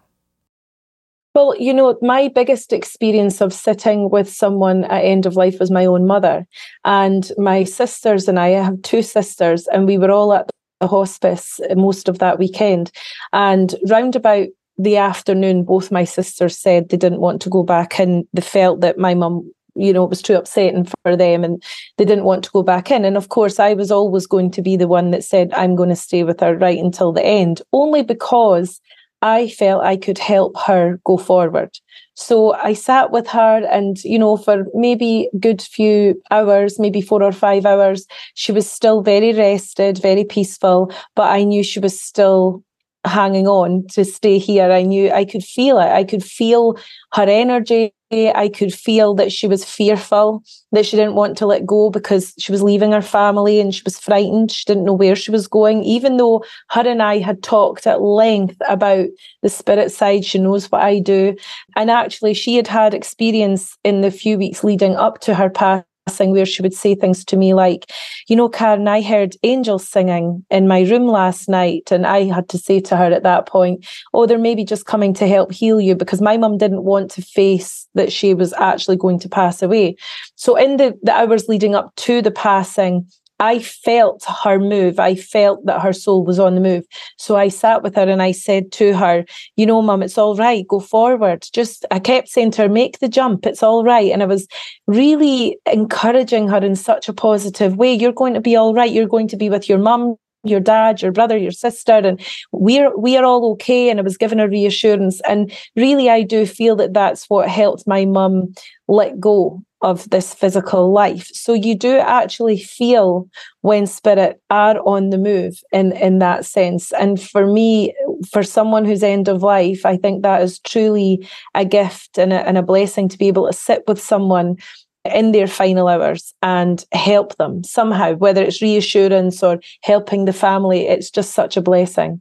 well, 1.36 1.54
you 1.58 1.74
know, 1.74 1.98
my 2.00 2.28
biggest 2.28 2.72
experience 2.72 3.42
of 3.42 3.52
sitting 3.52 4.08
with 4.08 4.26
someone 4.26 4.84
at 4.84 5.04
end 5.04 5.26
of 5.26 5.36
life 5.36 5.60
was 5.60 5.70
my 5.70 5.84
own 5.84 6.06
mother. 6.06 6.46
And 6.86 7.30
my 7.36 7.62
sisters 7.62 8.26
and 8.26 8.38
I, 8.40 8.46
I 8.46 8.62
have 8.64 8.80
two 8.80 9.02
sisters, 9.02 9.66
and 9.66 9.86
we 9.86 9.98
were 9.98 10.10
all 10.10 10.32
at 10.32 10.48
the 10.80 10.88
hospice 10.88 11.60
most 11.74 12.08
of 12.08 12.20
that 12.20 12.38
weekend. 12.38 12.90
And 13.34 13.74
round 13.90 14.16
about 14.16 14.46
the 14.78 14.96
afternoon, 14.96 15.64
both 15.64 15.92
my 15.92 16.04
sisters 16.04 16.58
said 16.58 16.88
they 16.88 16.96
didn't 16.96 17.20
want 17.20 17.42
to 17.42 17.50
go 17.50 17.62
back 17.62 18.00
and 18.00 18.26
they 18.32 18.40
felt 18.40 18.80
that 18.80 18.98
my 18.98 19.12
mum 19.14 19.50
you 19.78 19.92
know, 19.92 20.04
it 20.04 20.08
was 20.08 20.22
too 20.22 20.32
upsetting 20.32 20.86
for 21.02 21.18
them 21.18 21.44
and 21.44 21.62
they 21.98 22.06
didn't 22.06 22.24
want 22.24 22.42
to 22.42 22.50
go 22.50 22.62
back 22.62 22.90
in. 22.90 23.04
And 23.04 23.14
of 23.14 23.28
course, 23.28 23.60
I 23.60 23.74
was 23.74 23.90
always 23.90 24.26
going 24.26 24.50
to 24.52 24.62
be 24.62 24.74
the 24.74 24.88
one 24.88 25.10
that 25.10 25.22
said, 25.22 25.52
I'm 25.52 25.76
going 25.76 25.90
to 25.90 25.96
stay 25.96 26.24
with 26.24 26.40
her 26.40 26.56
right 26.56 26.78
until 26.78 27.12
the 27.12 27.22
end, 27.22 27.60
only 27.74 28.02
because 28.02 28.80
I 29.26 29.48
felt 29.48 29.82
I 29.82 29.96
could 29.96 30.18
help 30.18 30.56
her 30.66 31.00
go 31.04 31.16
forward. 31.16 31.70
So 32.14 32.54
I 32.54 32.74
sat 32.74 33.10
with 33.10 33.26
her 33.28 33.66
and, 33.70 34.02
you 34.04 34.18
know, 34.18 34.36
for 34.36 34.66
maybe 34.72 35.28
good 35.40 35.60
few 35.60 36.22
hours, 36.30 36.78
maybe 36.78 37.00
four 37.00 37.22
or 37.24 37.32
five 37.32 37.66
hours, 37.66 38.06
she 38.34 38.52
was 38.52 38.70
still 38.70 39.02
very 39.02 39.32
rested, 39.32 39.98
very 39.98 40.24
peaceful, 40.24 40.92
but 41.16 41.28
I 41.30 41.42
knew 41.42 41.64
she 41.64 41.80
was 41.80 41.98
still 42.00 42.62
hanging 43.04 43.48
on 43.48 43.86
to 43.94 44.04
stay 44.04 44.38
here. 44.38 44.70
I 44.70 44.82
knew 44.82 45.10
I 45.10 45.24
could 45.24 45.44
feel 45.44 45.78
it. 45.78 45.90
I 45.90 46.04
could 46.04 46.22
feel 46.24 46.76
her 47.14 47.26
energy. 47.28 47.92
I 48.12 48.48
could 48.54 48.72
feel 48.72 49.14
that 49.14 49.32
she 49.32 49.48
was 49.48 49.64
fearful, 49.64 50.44
that 50.70 50.86
she 50.86 50.96
didn't 50.96 51.16
want 51.16 51.36
to 51.38 51.46
let 51.46 51.66
go 51.66 51.90
because 51.90 52.34
she 52.38 52.52
was 52.52 52.62
leaving 52.62 52.92
her 52.92 53.02
family 53.02 53.58
and 53.60 53.74
she 53.74 53.82
was 53.84 53.98
frightened. 53.98 54.52
She 54.52 54.64
didn't 54.64 54.84
know 54.84 54.92
where 54.92 55.16
she 55.16 55.32
was 55.32 55.48
going, 55.48 55.82
even 55.82 56.16
though 56.16 56.44
her 56.70 56.86
and 56.86 57.02
I 57.02 57.18
had 57.18 57.42
talked 57.42 57.86
at 57.86 58.02
length 58.02 58.56
about 58.68 59.08
the 59.42 59.48
spirit 59.48 59.90
side. 59.90 60.24
She 60.24 60.38
knows 60.38 60.70
what 60.70 60.82
I 60.82 61.00
do. 61.00 61.36
And 61.74 61.90
actually, 61.90 62.34
she 62.34 62.56
had 62.56 62.68
had 62.68 62.94
experience 62.94 63.76
in 63.82 64.02
the 64.02 64.12
few 64.12 64.38
weeks 64.38 64.62
leading 64.62 64.94
up 64.94 65.20
to 65.22 65.34
her 65.34 65.50
passing 65.50 65.84
where 66.08 66.46
she 66.46 66.62
would 66.62 66.72
say 66.72 66.94
things 66.94 67.24
to 67.24 67.36
me 67.36 67.52
like, 67.52 67.90
you 68.28 68.36
know, 68.36 68.48
Karen, 68.48 68.86
I 68.86 69.02
heard 69.02 69.34
angels 69.42 69.88
singing 69.88 70.44
in 70.50 70.68
my 70.68 70.82
room 70.82 71.08
last 71.08 71.48
night. 71.48 71.90
And 71.90 72.06
I 72.06 72.24
had 72.24 72.48
to 72.50 72.58
say 72.58 72.80
to 72.80 72.96
her 72.96 73.12
at 73.12 73.24
that 73.24 73.46
point, 73.46 73.84
oh, 74.14 74.24
they're 74.24 74.38
maybe 74.38 74.64
just 74.64 74.86
coming 74.86 75.12
to 75.14 75.26
help 75.26 75.52
heal 75.52 75.80
you 75.80 75.96
because 75.96 76.22
my 76.22 76.36
mum 76.36 76.58
didn't 76.58 76.84
want 76.84 77.10
to 77.12 77.22
face 77.22 77.88
that 77.94 78.12
she 78.12 78.34
was 78.34 78.52
actually 78.54 78.96
going 78.96 79.18
to 79.18 79.28
pass 79.28 79.62
away. 79.62 79.96
So 80.36 80.56
in 80.56 80.76
the, 80.76 80.96
the 81.02 81.12
hours 81.12 81.48
leading 81.48 81.74
up 81.74 81.94
to 81.96 82.22
the 82.22 82.30
passing, 82.30 83.08
I 83.38 83.58
felt 83.58 84.24
her 84.44 84.58
move. 84.58 84.98
I 84.98 85.14
felt 85.14 85.64
that 85.66 85.82
her 85.82 85.92
soul 85.92 86.24
was 86.24 86.38
on 86.38 86.54
the 86.54 86.60
move. 86.60 86.84
So 87.18 87.36
I 87.36 87.48
sat 87.48 87.82
with 87.82 87.94
her 87.94 88.08
and 88.08 88.22
I 88.22 88.32
said 88.32 88.72
to 88.72 88.94
her, 88.96 89.24
You 89.56 89.66
know, 89.66 89.82
mum, 89.82 90.02
it's 90.02 90.16
all 90.16 90.36
right. 90.36 90.66
Go 90.66 90.80
forward. 90.80 91.46
Just, 91.52 91.84
I 91.90 91.98
kept 91.98 92.28
saying 92.28 92.52
to 92.52 92.62
her, 92.62 92.68
Make 92.68 92.98
the 92.98 93.08
jump. 93.08 93.44
It's 93.44 93.62
all 93.62 93.84
right. 93.84 94.10
And 94.10 94.22
I 94.22 94.26
was 94.26 94.46
really 94.86 95.58
encouraging 95.70 96.48
her 96.48 96.58
in 96.58 96.76
such 96.76 97.08
a 97.08 97.12
positive 97.12 97.76
way. 97.76 97.92
You're 97.92 98.12
going 98.12 98.34
to 98.34 98.40
be 98.40 98.56
all 98.56 98.72
right. 98.72 98.90
You're 98.90 99.06
going 99.06 99.28
to 99.28 99.36
be 99.36 99.50
with 99.50 99.68
your 99.68 99.78
mum 99.78 100.16
your 100.44 100.60
dad, 100.60 101.02
your 101.02 101.10
brother, 101.10 101.36
your 101.36 101.50
sister, 101.50 101.92
and 101.92 102.20
we're 102.52 102.96
we 102.96 103.16
are 103.16 103.24
all 103.24 103.50
okay. 103.52 103.90
And 103.90 103.98
I 103.98 104.02
was 104.02 104.16
given 104.16 104.38
a 104.38 104.48
reassurance, 104.48 105.20
and 105.28 105.52
really, 105.74 106.08
I 106.08 106.22
do 106.22 106.46
feel 106.46 106.76
that 106.76 106.94
that's 106.94 107.28
what 107.28 107.48
helped 107.48 107.84
my 107.86 108.04
mum 108.04 108.54
let 108.86 109.18
go 109.18 109.62
of 109.82 110.08
this 110.10 110.32
physical 110.32 110.92
life. 110.92 111.28
So 111.32 111.52
you 111.52 111.74
do 111.74 111.98
actually 111.98 112.58
feel 112.58 113.28
when 113.60 113.86
spirit 113.86 114.40
are 114.50 114.78
on 114.86 115.10
the 115.10 115.18
move 115.18 115.60
in, 115.72 115.92
in 115.92 116.18
that 116.20 116.44
sense. 116.44 116.92
And 116.92 117.20
for 117.20 117.46
me, 117.46 117.94
for 118.30 118.42
someone 118.42 118.84
who's 118.84 119.02
end 119.02 119.28
of 119.28 119.42
life, 119.42 119.84
I 119.84 119.96
think 119.96 120.22
that 120.22 120.42
is 120.42 120.58
truly 120.60 121.28
a 121.54 121.64
gift 121.64 122.18
and 122.18 122.32
a, 122.32 122.46
and 122.48 122.56
a 122.56 122.62
blessing 122.62 123.08
to 123.08 123.18
be 123.18 123.28
able 123.28 123.46
to 123.46 123.52
sit 123.52 123.82
with 123.86 124.00
someone 124.00 124.56
in 125.04 125.32
their 125.32 125.46
final 125.46 125.88
hours 125.88 126.34
and 126.42 126.84
help 126.92 127.36
them 127.36 127.62
somehow, 127.62 128.14
whether 128.14 128.42
it's 128.42 128.62
reassurance 128.62 129.42
or 129.42 129.60
helping 129.82 130.24
the 130.24 130.32
family. 130.32 130.86
It's 130.88 131.10
just 131.10 131.32
such 131.32 131.56
a 131.56 131.62
blessing. 131.62 132.20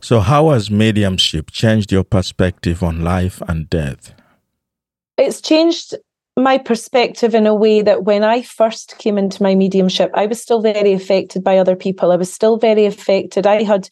So, 0.00 0.20
how 0.20 0.50
has 0.50 0.70
mediumship 0.70 1.50
changed 1.50 1.90
your 1.90 2.04
perspective 2.04 2.82
on 2.82 3.02
life 3.02 3.42
and 3.48 3.68
death? 3.68 4.14
It's 5.16 5.40
changed 5.40 5.96
my 6.38 6.58
perspective 6.58 7.34
in 7.34 7.46
a 7.46 7.54
way 7.54 7.82
that 7.82 8.04
when 8.04 8.24
I 8.24 8.42
first 8.42 8.96
came 8.98 9.18
into 9.18 9.42
my 9.42 9.54
mediumship, 9.54 10.10
I 10.14 10.26
was 10.26 10.40
still 10.40 10.62
very 10.62 10.92
affected 10.92 11.42
by 11.42 11.58
other 11.58 11.76
people. 11.76 12.12
I 12.12 12.16
was 12.16 12.32
still 12.32 12.56
very 12.56 12.86
affected. 12.86 13.46
I 13.46 13.62
had 13.62 13.88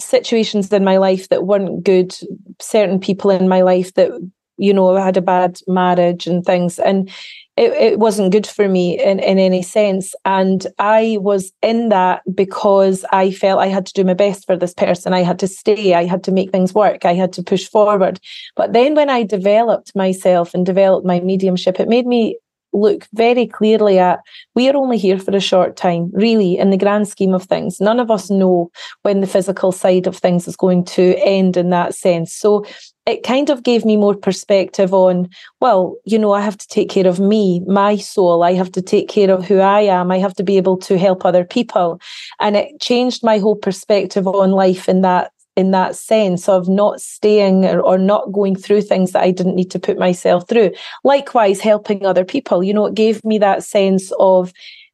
situations 0.00 0.72
in 0.72 0.84
my 0.84 0.96
life 0.96 1.28
that 1.28 1.46
weren't 1.46 1.84
good, 1.84 2.16
certain 2.60 2.98
people 2.98 3.30
in 3.30 3.48
my 3.48 3.62
life 3.62 3.94
that, 3.94 4.10
you 4.56 4.72
know, 4.72 4.96
I 4.96 5.04
had 5.04 5.16
a 5.16 5.22
bad 5.22 5.60
marriage 5.66 6.26
and 6.26 6.44
things. 6.44 6.78
And 6.78 7.10
it, 7.56 7.72
it 7.72 7.98
wasn't 7.98 8.32
good 8.32 8.46
for 8.46 8.68
me 8.68 8.98
in, 9.02 9.20
in 9.20 9.38
any 9.38 9.62
sense. 9.62 10.14
And 10.24 10.66
I 10.78 11.18
was 11.20 11.52
in 11.60 11.90
that 11.90 12.22
because 12.34 13.04
I 13.12 13.30
felt 13.30 13.60
I 13.60 13.66
had 13.66 13.84
to 13.86 13.92
do 13.92 14.04
my 14.04 14.14
best 14.14 14.46
for 14.46 14.56
this 14.56 14.72
person. 14.72 15.12
I 15.12 15.22
had 15.22 15.38
to 15.40 15.46
stay, 15.46 15.94
I 15.94 16.04
had 16.04 16.24
to 16.24 16.32
make 16.32 16.50
things 16.50 16.72
work, 16.72 17.04
I 17.04 17.14
had 17.14 17.32
to 17.34 17.42
push 17.42 17.68
forward. 17.68 18.20
But 18.56 18.72
then 18.72 18.94
when 18.94 19.10
I 19.10 19.22
developed 19.24 19.94
myself 19.94 20.54
and 20.54 20.64
developed 20.64 21.06
my 21.06 21.20
mediumship, 21.20 21.78
it 21.78 21.88
made 21.88 22.06
me 22.06 22.38
look 22.72 23.06
very 23.12 23.46
clearly 23.46 23.98
at 23.98 24.20
we 24.54 24.68
are 24.68 24.76
only 24.76 24.96
here 24.96 25.18
for 25.18 25.36
a 25.36 25.40
short 25.40 25.76
time, 25.76 26.10
really, 26.14 26.56
in 26.56 26.70
the 26.70 26.78
grand 26.78 27.06
scheme 27.06 27.34
of 27.34 27.44
things. 27.44 27.80
None 27.80 28.00
of 28.00 28.10
us 28.10 28.30
know 28.30 28.70
when 29.02 29.20
the 29.20 29.26
physical 29.26 29.72
side 29.72 30.06
of 30.06 30.16
things 30.16 30.48
is 30.48 30.56
going 30.56 30.84
to 30.86 31.14
end 31.18 31.58
in 31.58 31.68
that 31.68 31.94
sense. 31.94 32.34
So 32.34 32.64
it 33.06 33.24
kind 33.24 33.50
of 33.50 33.64
gave 33.64 33.84
me 33.84 33.96
more 33.96 34.14
perspective 34.14 34.94
on, 34.94 35.28
well, 35.60 35.96
you 36.04 36.18
know, 36.18 36.32
I 36.32 36.40
have 36.40 36.56
to 36.58 36.68
take 36.68 36.88
care 36.88 37.06
of 37.06 37.18
me, 37.18 37.60
my 37.66 37.96
soul. 37.96 38.44
I 38.44 38.52
have 38.52 38.70
to 38.72 38.82
take 38.82 39.08
care 39.08 39.30
of 39.30 39.44
who 39.44 39.58
I 39.58 39.80
am. 39.80 40.12
I 40.12 40.18
have 40.18 40.34
to 40.34 40.44
be 40.44 40.56
able 40.56 40.76
to 40.78 40.96
help 40.96 41.24
other 41.24 41.44
people. 41.44 42.00
And 42.40 42.56
it 42.56 42.80
changed 42.80 43.24
my 43.24 43.38
whole 43.38 43.56
perspective 43.56 44.28
on 44.28 44.52
life 44.52 44.88
in 44.88 45.02
that 45.02 45.32
in 45.54 45.70
that 45.70 45.94
sense 45.94 46.48
of 46.48 46.66
not 46.66 46.98
staying 46.98 47.66
or, 47.66 47.78
or, 47.80 47.98
not 47.98 48.32
going 48.32 48.56
through 48.56 48.80
things 48.80 49.12
that 49.12 49.22
I 49.22 49.30
didn't 49.30 49.54
need 49.54 49.70
to 49.72 49.78
put 49.78 49.98
myself 49.98 50.48
through. 50.48 50.70
Likewise, 51.04 51.60
helping 51.60 52.06
other 52.06 52.24
people, 52.24 52.64
you 52.64 52.72
know, 52.72 52.86
it 52.86 52.94
gave 52.94 53.22
me 53.22 53.36
that 53.36 53.62
sense 53.62 54.10
of, 54.18 54.50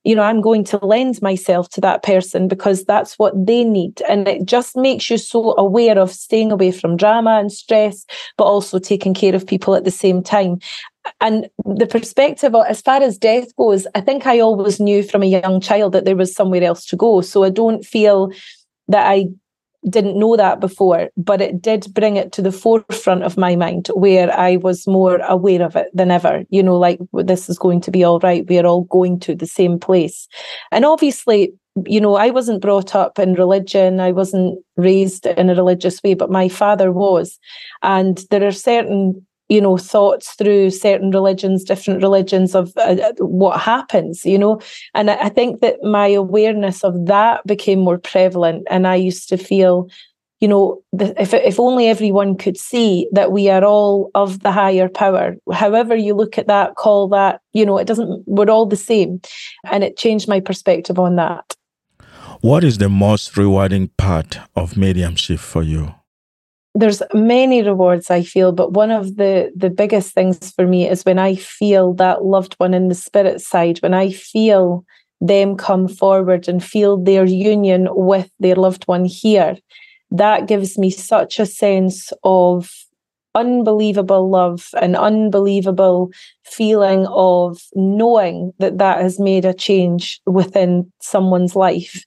you 0.08 0.14
know, 0.14 0.22
I'm 0.22 0.40
going 0.40 0.64
to 0.64 0.78
lend 0.78 1.20
myself 1.20 1.68
to 1.68 1.82
that 1.82 2.02
person 2.02 2.48
because 2.48 2.82
that's 2.86 3.18
what 3.18 3.34
they 3.46 3.62
need. 3.62 4.00
And 4.08 4.26
it 4.26 4.46
just 4.46 4.74
makes 4.74 5.10
you 5.10 5.18
so 5.18 5.54
aware 5.58 5.98
of 5.98 6.10
staying 6.10 6.50
away 6.50 6.70
from 6.70 6.96
drama 6.96 7.32
and 7.32 7.52
stress, 7.52 8.06
but 8.38 8.44
also 8.44 8.78
taking 8.78 9.12
care 9.12 9.34
of 9.34 9.46
people 9.46 9.74
at 9.74 9.84
the 9.84 9.90
same 9.90 10.22
time. 10.22 10.60
And 11.20 11.50
the 11.66 11.86
perspective, 11.86 12.54
as 12.54 12.80
far 12.80 13.02
as 13.02 13.18
death 13.18 13.54
goes, 13.56 13.86
I 13.94 14.00
think 14.00 14.26
I 14.26 14.40
always 14.40 14.80
knew 14.80 15.02
from 15.02 15.22
a 15.22 15.26
young 15.26 15.60
child 15.60 15.92
that 15.92 16.06
there 16.06 16.16
was 16.16 16.34
somewhere 16.34 16.64
else 16.64 16.86
to 16.86 16.96
go. 16.96 17.20
So 17.20 17.44
I 17.44 17.50
don't 17.50 17.84
feel 17.84 18.32
that 18.88 19.06
I 19.06 19.26
didn't 19.88 20.18
know 20.18 20.36
that 20.36 20.60
before, 20.60 21.08
but 21.16 21.40
it 21.40 21.62
did 21.62 21.86
bring 21.94 22.16
it 22.16 22.32
to 22.32 22.42
the 22.42 22.52
forefront 22.52 23.22
of 23.22 23.36
my 23.36 23.56
mind 23.56 23.88
where 23.94 24.32
I 24.36 24.56
was 24.56 24.86
more 24.86 25.16
aware 25.28 25.62
of 25.62 25.76
it 25.76 25.88
than 25.94 26.10
ever. 26.10 26.44
You 26.50 26.62
know, 26.62 26.76
like 26.76 26.98
this 27.12 27.48
is 27.48 27.58
going 27.58 27.80
to 27.82 27.90
be 27.90 28.04
all 28.04 28.18
right. 28.20 28.46
We 28.48 28.58
are 28.58 28.66
all 28.66 28.84
going 28.84 29.20
to 29.20 29.34
the 29.34 29.46
same 29.46 29.78
place. 29.78 30.26
And 30.72 30.84
obviously, 30.84 31.52
you 31.86 32.00
know, 32.00 32.16
I 32.16 32.30
wasn't 32.30 32.62
brought 32.62 32.94
up 32.94 33.18
in 33.18 33.34
religion, 33.34 34.00
I 34.00 34.10
wasn't 34.10 34.58
raised 34.76 35.26
in 35.26 35.50
a 35.50 35.54
religious 35.54 36.02
way, 36.02 36.14
but 36.14 36.30
my 36.30 36.48
father 36.48 36.90
was. 36.90 37.38
And 37.82 38.24
there 38.30 38.44
are 38.44 38.52
certain 38.52 39.24
you 39.48 39.60
know 39.60 39.76
thoughts 39.76 40.34
through 40.34 40.70
certain 40.70 41.10
religions 41.10 41.64
different 41.64 42.02
religions 42.02 42.54
of 42.54 42.72
uh, 42.76 42.96
uh 43.02 43.12
what 43.18 43.60
happens 43.60 44.24
you 44.24 44.38
know? 44.38 44.60
And 44.94 45.10
I, 45.10 45.14
I, 45.24 45.28
think 45.28 45.60
that 45.60 45.82
my 45.82 46.08
awareness 46.08 46.84
of 46.84 47.06
that 47.06 47.46
became 47.46 47.80
more 47.80 47.98
prevalent 47.98 48.66
and 48.70 48.86
i 48.86 48.94
used 48.94 49.28
to 49.28 49.36
feel 49.36 49.88
you 50.40 50.48
know 50.48 50.82
if 50.92 51.34
if 51.34 51.58
only 51.58 51.88
everyone 51.88 52.36
could 52.36 52.56
see 52.56 53.08
that 53.12 53.32
we 53.32 53.48
are 53.48 53.64
all 53.64 54.10
of 54.14 54.40
the 54.40 54.52
higher 54.52 54.88
power 54.88 55.36
however 55.52 55.96
you 55.96 56.14
look 56.14 56.38
at 56.38 56.46
that 56.46 56.76
call 56.76 57.08
that 57.08 57.40
you 57.52 57.64
know 57.66 57.78
it 57.78 57.86
doesn't 57.86 58.24
we're 58.38 58.50
all 58.50 58.66
the 58.66 58.76
same. 58.76 59.20
And 59.70 59.82
it 59.82 59.96
changed 59.96 60.28
my 60.28 60.40
perspective 60.40 60.98
on 60.98 61.16
that. 61.16 61.54
What 62.40 62.62
is 62.62 62.78
the 62.78 62.88
most 62.88 63.36
rewarding 63.36 63.88
part 63.96 64.38
of 64.54 64.76
mediumship 64.76 65.40
for 65.40 65.62
you 65.62 65.94
there's 66.74 67.02
many 67.12 67.62
rewards 67.62 68.10
I 68.10 68.22
feel, 68.22 68.52
but 68.52 68.72
one 68.72 68.90
of 68.90 69.16
the 69.16 69.52
the 69.56 69.70
biggest 69.70 70.14
things 70.14 70.52
for 70.52 70.66
me 70.66 70.88
is 70.88 71.04
when 71.04 71.18
I 71.18 71.34
feel 71.34 71.94
that 71.94 72.24
loved 72.24 72.54
one 72.58 72.74
in 72.74 72.88
the 72.88 72.94
spirit 72.94 73.40
side, 73.40 73.78
when 73.78 73.94
I 73.94 74.10
feel 74.10 74.84
them 75.20 75.56
come 75.56 75.88
forward 75.88 76.48
and 76.48 76.62
feel 76.62 76.96
their 76.96 77.24
union 77.24 77.88
with 77.90 78.30
their 78.38 78.54
loved 78.54 78.84
one 78.84 79.04
here. 79.04 79.56
That 80.10 80.46
gives 80.46 80.78
me 80.78 80.90
such 80.90 81.38
a 81.38 81.46
sense 81.46 82.12
of 82.22 82.70
unbelievable 83.34 84.30
love 84.30 84.68
and 84.80 84.96
unbelievable 84.96 86.10
feeling 86.44 87.06
of 87.08 87.60
knowing 87.74 88.52
that 88.58 88.78
that 88.78 89.00
has 89.00 89.20
made 89.20 89.44
a 89.44 89.54
change 89.54 90.20
within 90.26 90.90
someone's 91.00 91.54
life 91.54 92.02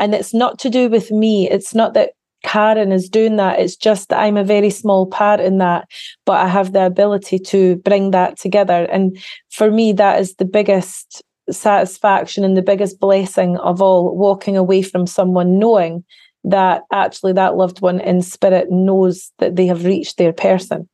and 0.00 0.14
it's 0.14 0.32
not 0.32 0.58
to 0.58 0.70
do 0.70 0.88
with 0.88 1.10
me 1.10 1.48
it's 1.50 1.74
not 1.74 1.92
that 1.92 2.12
Karen 2.42 2.92
is 2.92 3.08
doing 3.08 3.36
that. 3.36 3.58
It's 3.58 3.76
just 3.76 4.08
that 4.08 4.20
I'm 4.20 4.36
a 4.36 4.44
very 4.44 4.70
small 4.70 5.06
part 5.06 5.40
in 5.40 5.58
that, 5.58 5.88
but 6.24 6.44
I 6.44 6.48
have 6.48 6.72
the 6.72 6.84
ability 6.84 7.38
to 7.38 7.76
bring 7.76 8.10
that 8.10 8.38
together. 8.38 8.86
And 8.90 9.18
for 9.50 9.70
me, 9.70 9.92
that 9.94 10.20
is 10.20 10.34
the 10.34 10.44
biggest 10.44 11.22
satisfaction 11.50 12.44
and 12.44 12.56
the 12.56 12.62
biggest 12.62 13.00
blessing 13.00 13.56
of 13.58 13.82
all 13.82 14.16
walking 14.16 14.56
away 14.56 14.82
from 14.82 15.06
someone 15.06 15.58
knowing 15.58 16.04
that 16.44 16.82
actually 16.92 17.32
that 17.34 17.56
loved 17.56 17.80
one 17.80 18.00
in 18.00 18.22
spirit 18.22 18.70
knows 18.70 19.30
that 19.38 19.56
they 19.56 19.66
have 19.66 19.84
reached 19.84 20.18
their 20.18 20.32
person. 20.32 20.88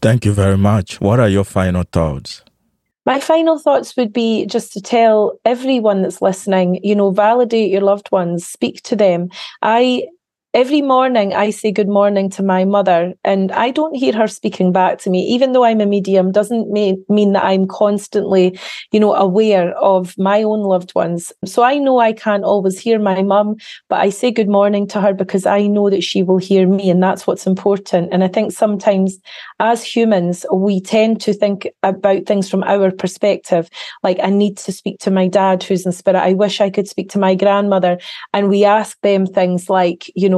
Thank 0.00 0.24
you 0.24 0.32
very 0.32 0.56
much. 0.56 1.00
What 1.00 1.18
are 1.18 1.28
your 1.28 1.44
final 1.44 1.82
thoughts? 1.82 2.42
My 3.04 3.20
final 3.20 3.58
thoughts 3.58 3.96
would 3.96 4.12
be 4.12 4.46
just 4.46 4.72
to 4.74 4.82
tell 4.82 5.40
everyone 5.44 6.02
that's 6.02 6.20
listening, 6.20 6.78
you 6.84 6.94
know, 6.94 7.10
validate 7.10 7.70
your 7.70 7.80
loved 7.80 8.12
ones, 8.12 8.46
speak 8.46 8.82
to 8.82 8.94
them. 8.94 9.30
I 9.62 10.04
every 10.54 10.80
morning 10.80 11.34
I 11.34 11.50
say 11.50 11.70
good 11.70 11.88
morning 11.88 12.30
to 12.30 12.42
my 12.42 12.64
mother, 12.64 13.12
and 13.22 13.52
I 13.52 13.70
don't 13.70 13.94
hear 13.94 14.14
her 14.14 14.26
speaking 14.26 14.72
back 14.72 14.98
to 15.00 15.10
me, 15.10 15.20
even 15.26 15.52
though 15.52 15.64
I'm 15.64 15.80
a 15.80 15.86
medium, 15.86 16.32
doesn't 16.32 16.70
mean, 16.70 17.04
mean 17.08 17.32
that 17.34 17.44
I'm 17.44 17.66
constantly, 17.66 18.58
you 18.90 18.98
know, 18.98 19.14
aware 19.14 19.76
of 19.76 20.16
my 20.16 20.42
own 20.42 20.60
loved 20.60 20.94
ones. 20.94 21.32
So 21.44 21.62
I 21.62 21.78
know 21.78 21.98
I 21.98 22.12
can't 22.12 22.44
always 22.44 22.78
hear 22.78 22.98
my 22.98 23.22
mum, 23.22 23.56
but 23.88 24.00
I 24.00 24.08
say 24.08 24.30
good 24.30 24.48
morning 24.48 24.86
to 24.88 25.00
her 25.00 25.12
because 25.12 25.44
I 25.44 25.66
know 25.66 25.90
that 25.90 26.02
she 26.02 26.22
will 26.22 26.38
hear 26.38 26.66
me, 26.66 26.88
and 26.88 27.02
that's 27.02 27.26
what's 27.26 27.46
important. 27.46 28.12
And 28.12 28.24
I 28.24 28.28
think 28.28 28.52
sometimes 28.52 29.18
as 29.60 29.84
humans, 29.84 30.46
we 30.52 30.80
tend 30.80 31.20
to 31.22 31.34
think 31.34 31.68
about 31.82 32.26
things 32.26 32.48
from 32.48 32.62
our 32.64 32.90
perspective. 32.90 33.68
Like, 34.02 34.18
I 34.22 34.30
need 34.30 34.56
to 34.58 34.72
speak 34.72 34.98
to 35.00 35.10
my 35.10 35.28
dad 35.28 35.62
who's 35.62 35.84
in 35.84 35.92
spirit. 35.92 36.20
I 36.20 36.32
wish 36.32 36.60
I 36.60 36.70
could 36.70 36.88
speak 36.88 37.10
to 37.10 37.18
my 37.18 37.34
grandmother. 37.34 37.98
And 38.32 38.48
we 38.48 38.64
ask 38.64 38.98
them 39.02 39.26
things 39.26 39.68
like, 39.68 40.10
you 40.14 40.28
know, 40.28 40.37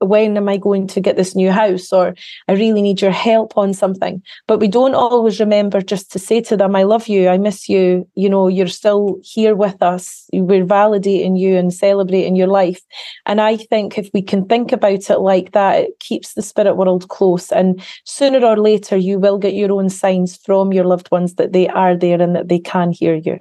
when 0.00 0.36
am 0.36 0.48
I 0.48 0.56
going 0.56 0.86
to 0.88 1.00
get 1.00 1.16
this 1.16 1.34
new 1.34 1.50
house? 1.50 1.92
Or 1.92 2.14
I 2.48 2.52
really 2.52 2.82
need 2.82 3.00
your 3.00 3.10
help 3.10 3.56
on 3.56 3.72
something. 3.74 4.22
But 4.46 4.58
we 4.58 4.68
don't 4.68 4.94
always 4.94 5.40
remember 5.40 5.80
just 5.80 6.12
to 6.12 6.18
say 6.18 6.40
to 6.42 6.56
them, 6.56 6.76
I 6.76 6.82
love 6.82 7.08
you, 7.08 7.28
I 7.28 7.38
miss 7.38 7.68
you, 7.68 8.08
you 8.14 8.28
know, 8.28 8.48
you're 8.48 8.66
still 8.66 9.18
here 9.22 9.54
with 9.54 9.82
us. 9.82 10.28
We're 10.32 10.66
validating 10.66 11.38
you 11.38 11.56
and 11.56 11.72
celebrating 11.72 12.36
your 12.36 12.48
life. 12.48 12.80
And 13.24 13.40
I 13.40 13.56
think 13.56 13.98
if 13.98 14.10
we 14.12 14.22
can 14.22 14.46
think 14.46 14.72
about 14.72 15.10
it 15.10 15.18
like 15.20 15.52
that, 15.52 15.84
it 15.84 15.98
keeps 16.00 16.34
the 16.34 16.42
spirit 16.42 16.76
world 16.76 17.08
close. 17.08 17.50
And 17.50 17.82
sooner 18.04 18.44
or 18.44 18.56
later, 18.56 18.96
you 18.96 19.18
will 19.18 19.38
get 19.38 19.54
your 19.54 19.72
own 19.72 19.88
signs 19.88 20.36
from 20.36 20.72
your 20.72 20.84
loved 20.84 21.10
ones 21.10 21.34
that 21.34 21.52
they 21.52 21.68
are 21.68 21.96
there 21.96 22.20
and 22.20 22.36
that 22.36 22.48
they 22.48 22.58
can 22.58 22.92
hear 22.92 23.14
you. 23.14 23.40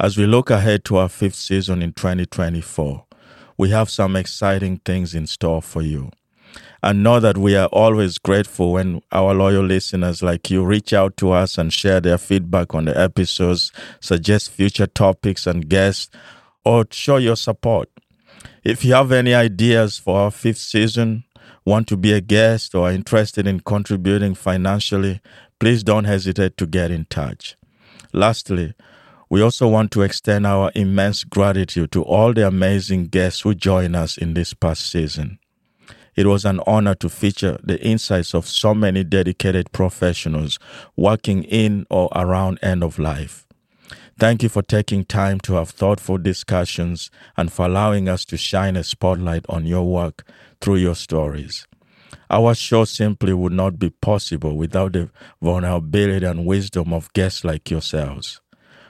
As 0.00 0.16
we 0.16 0.24
look 0.24 0.48
ahead 0.48 0.86
to 0.86 0.96
our 0.96 1.10
fifth 1.10 1.34
season 1.34 1.82
in 1.82 1.92
2024, 1.92 3.04
we 3.58 3.68
have 3.68 3.90
some 3.90 4.16
exciting 4.16 4.78
things 4.86 5.14
in 5.14 5.26
store 5.26 5.60
for 5.60 5.82
you 5.82 6.12
and 6.84 7.02
know 7.02 7.18
that 7.18 7.38
we 7.38 7.56
are 7.56 7.68
always 7.68 8.18
grateful 8.18 8.72
when 8.72 9.00
our 9.10 9.32
loyal 9.32 9.64
listeners 9.64 10.22
like 10.22 10.50
you 10.50 10.62
reach 10.62 10.92
out 10.92 11.16
to 11.16 11.32
us 11.32 11.56
and 11.56 11.72
share 11.72 11.98
their 11.98 12.18
feedback 12.18 12.74
on 12.74 12.84
the 12.84 13.00
episodes, 13.00 13.72
suggest 14.00 14.50
future 14.50 14.86
topics 14.86 15.46
and 15.46 15.70
guests, 15.70 16.14
or 16.62 16.84
show 16.90 17.16
your 17.16 17.36
support. 17.36 17.88
If 18.64 18.84
you 18.84 18.92
have 18.92 19.12
any 19.12 19.32
ideas 19.32 19.98
for 19.98 20.20
our 20.20 20.30
fifth 20.30 20.58
season, 20.58 21.24
want 21.64 21.88
to 21.88 21.96
be 21.96 22.12
a 22.12 22.20
guest, 22.20 22.74
or 22.74 22.90
are 22.90 22.92
interested 22.92 23.46
in 23.46 23.60
contributing 23.60 24.34
financially, 24.34 25.22
please 25.58 25.82
don't 25.82 26.04
hesitate 26.04 26.58
to 26.58 26.66
get 26.66 26.90
in 26.90 27.06
touch. 27.06 27.56
Lastly, 28.12 28.74
we 29.30 29.40
also 29.40 29.68
want 29.68 29.90
to 29.92 30.02
extend 30.02 30.46
our 30.46 30.70
immense 30.74 31.24
gratitude 31.24 31.92
to 31.92 32.02
all 32.02 32.34
the 32.34 32.46
amazing 32.46 33.06
guests 33.06 33.40
who 33.40 33.54
join 33.54 33.94
us 33.94 34.18
in 34.18 34.34
this 34.34 34.52
past 34.52 34.90
season. 34.90 35.38
It 36.16 36.26
was 36.26 36.44
an 36.44 36.60
honor 36.66 36.94
to 36.96 37.08
feature 37.08 37.58
the 37.62 37.80
insights 37.80 38.34
of 38.34 38.46
so 38.46 38.74
many 38.74 39.04
dedicated 39.04 39.72
professionals 39.72 40.58
working 40.96 41.44
in 41.44 41.86
or 41.90 42.08
around 42.14 42.58
end 42.62 42.82
of 42.84 42.98
life. 42.98 43.46
Thank 44.16 44.44
you 44.44 44.48
for 44.48 44.62
taking 44.62 45.04
time 45.04 45.40
to 45.40 45.54
have 45.54 45.70
thoughtful 45.70 46.18
discussions 46.18 47.10
and 47.36 47.52
for 47.52 47.66
allowing 47.66 48.08
us 48.08 48.24
to 48.26 48.36
shine 48.36 48.76
a 48.76 48.84
spotlight 48.84 49.44
on 49.48 49.66
your 49.66 49.84
work 49.84 50.24
through 50.60 50.76
your 50.76 50.94
stories. 50.94 51.66
Our 52.30 52.54
show 52.54 52.84
simply 52.84 53.32
would 53.32 53.52
not 53.52 53.78
be 53.78 53.90
possible 53.90 54.56
without 54.56 54.92
the 54.92 55.10
vulnerability 55.42 56.24
and 56.24 56.46
wisdom 56.46 56.92
of 56.92 57.12
guests 57.12 57.44
like 57.44 57.70
yourselves. 57.70 58.40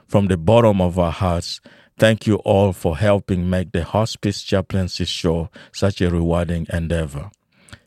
From 0.07 0.27
the 0.29 0.37
bottom 0.37 0.81
of 0.83 0.99
our 0.99 1.11
hearts, 1.11 1.61
Thank 1.97 2.26
you 2.26 2.36
all 2.36 2.72
for 2.72 2.97
helping 2.97 3.49
make 3.49 3.70
the 3.70 3.84
Hospice 3.84 4.42
Chaplaincy 4.42 5.05
Show 5.05 5.49
such 5.72 6.01
a 6.01 6.11
rewarding 6.11 6.66
endeavor. 6.72 7.30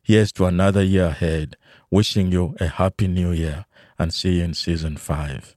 Here's 0.01 0.32
to 0.34 0.45
another 0.45 0.82
year 0.82 1.08
ahead, 1.08 1.58
wishing 1.91 2.32
you 2.32 2.55
a 2.62 2.68
happy 2.68 3.10
new 3.10 3.34
year 3.34 3.66
and 3.99 4.14
see 4.14 4.38
you 4.38 4.45
in 4.45 4.53
season 4.53 4.95
5. 4.95 5.45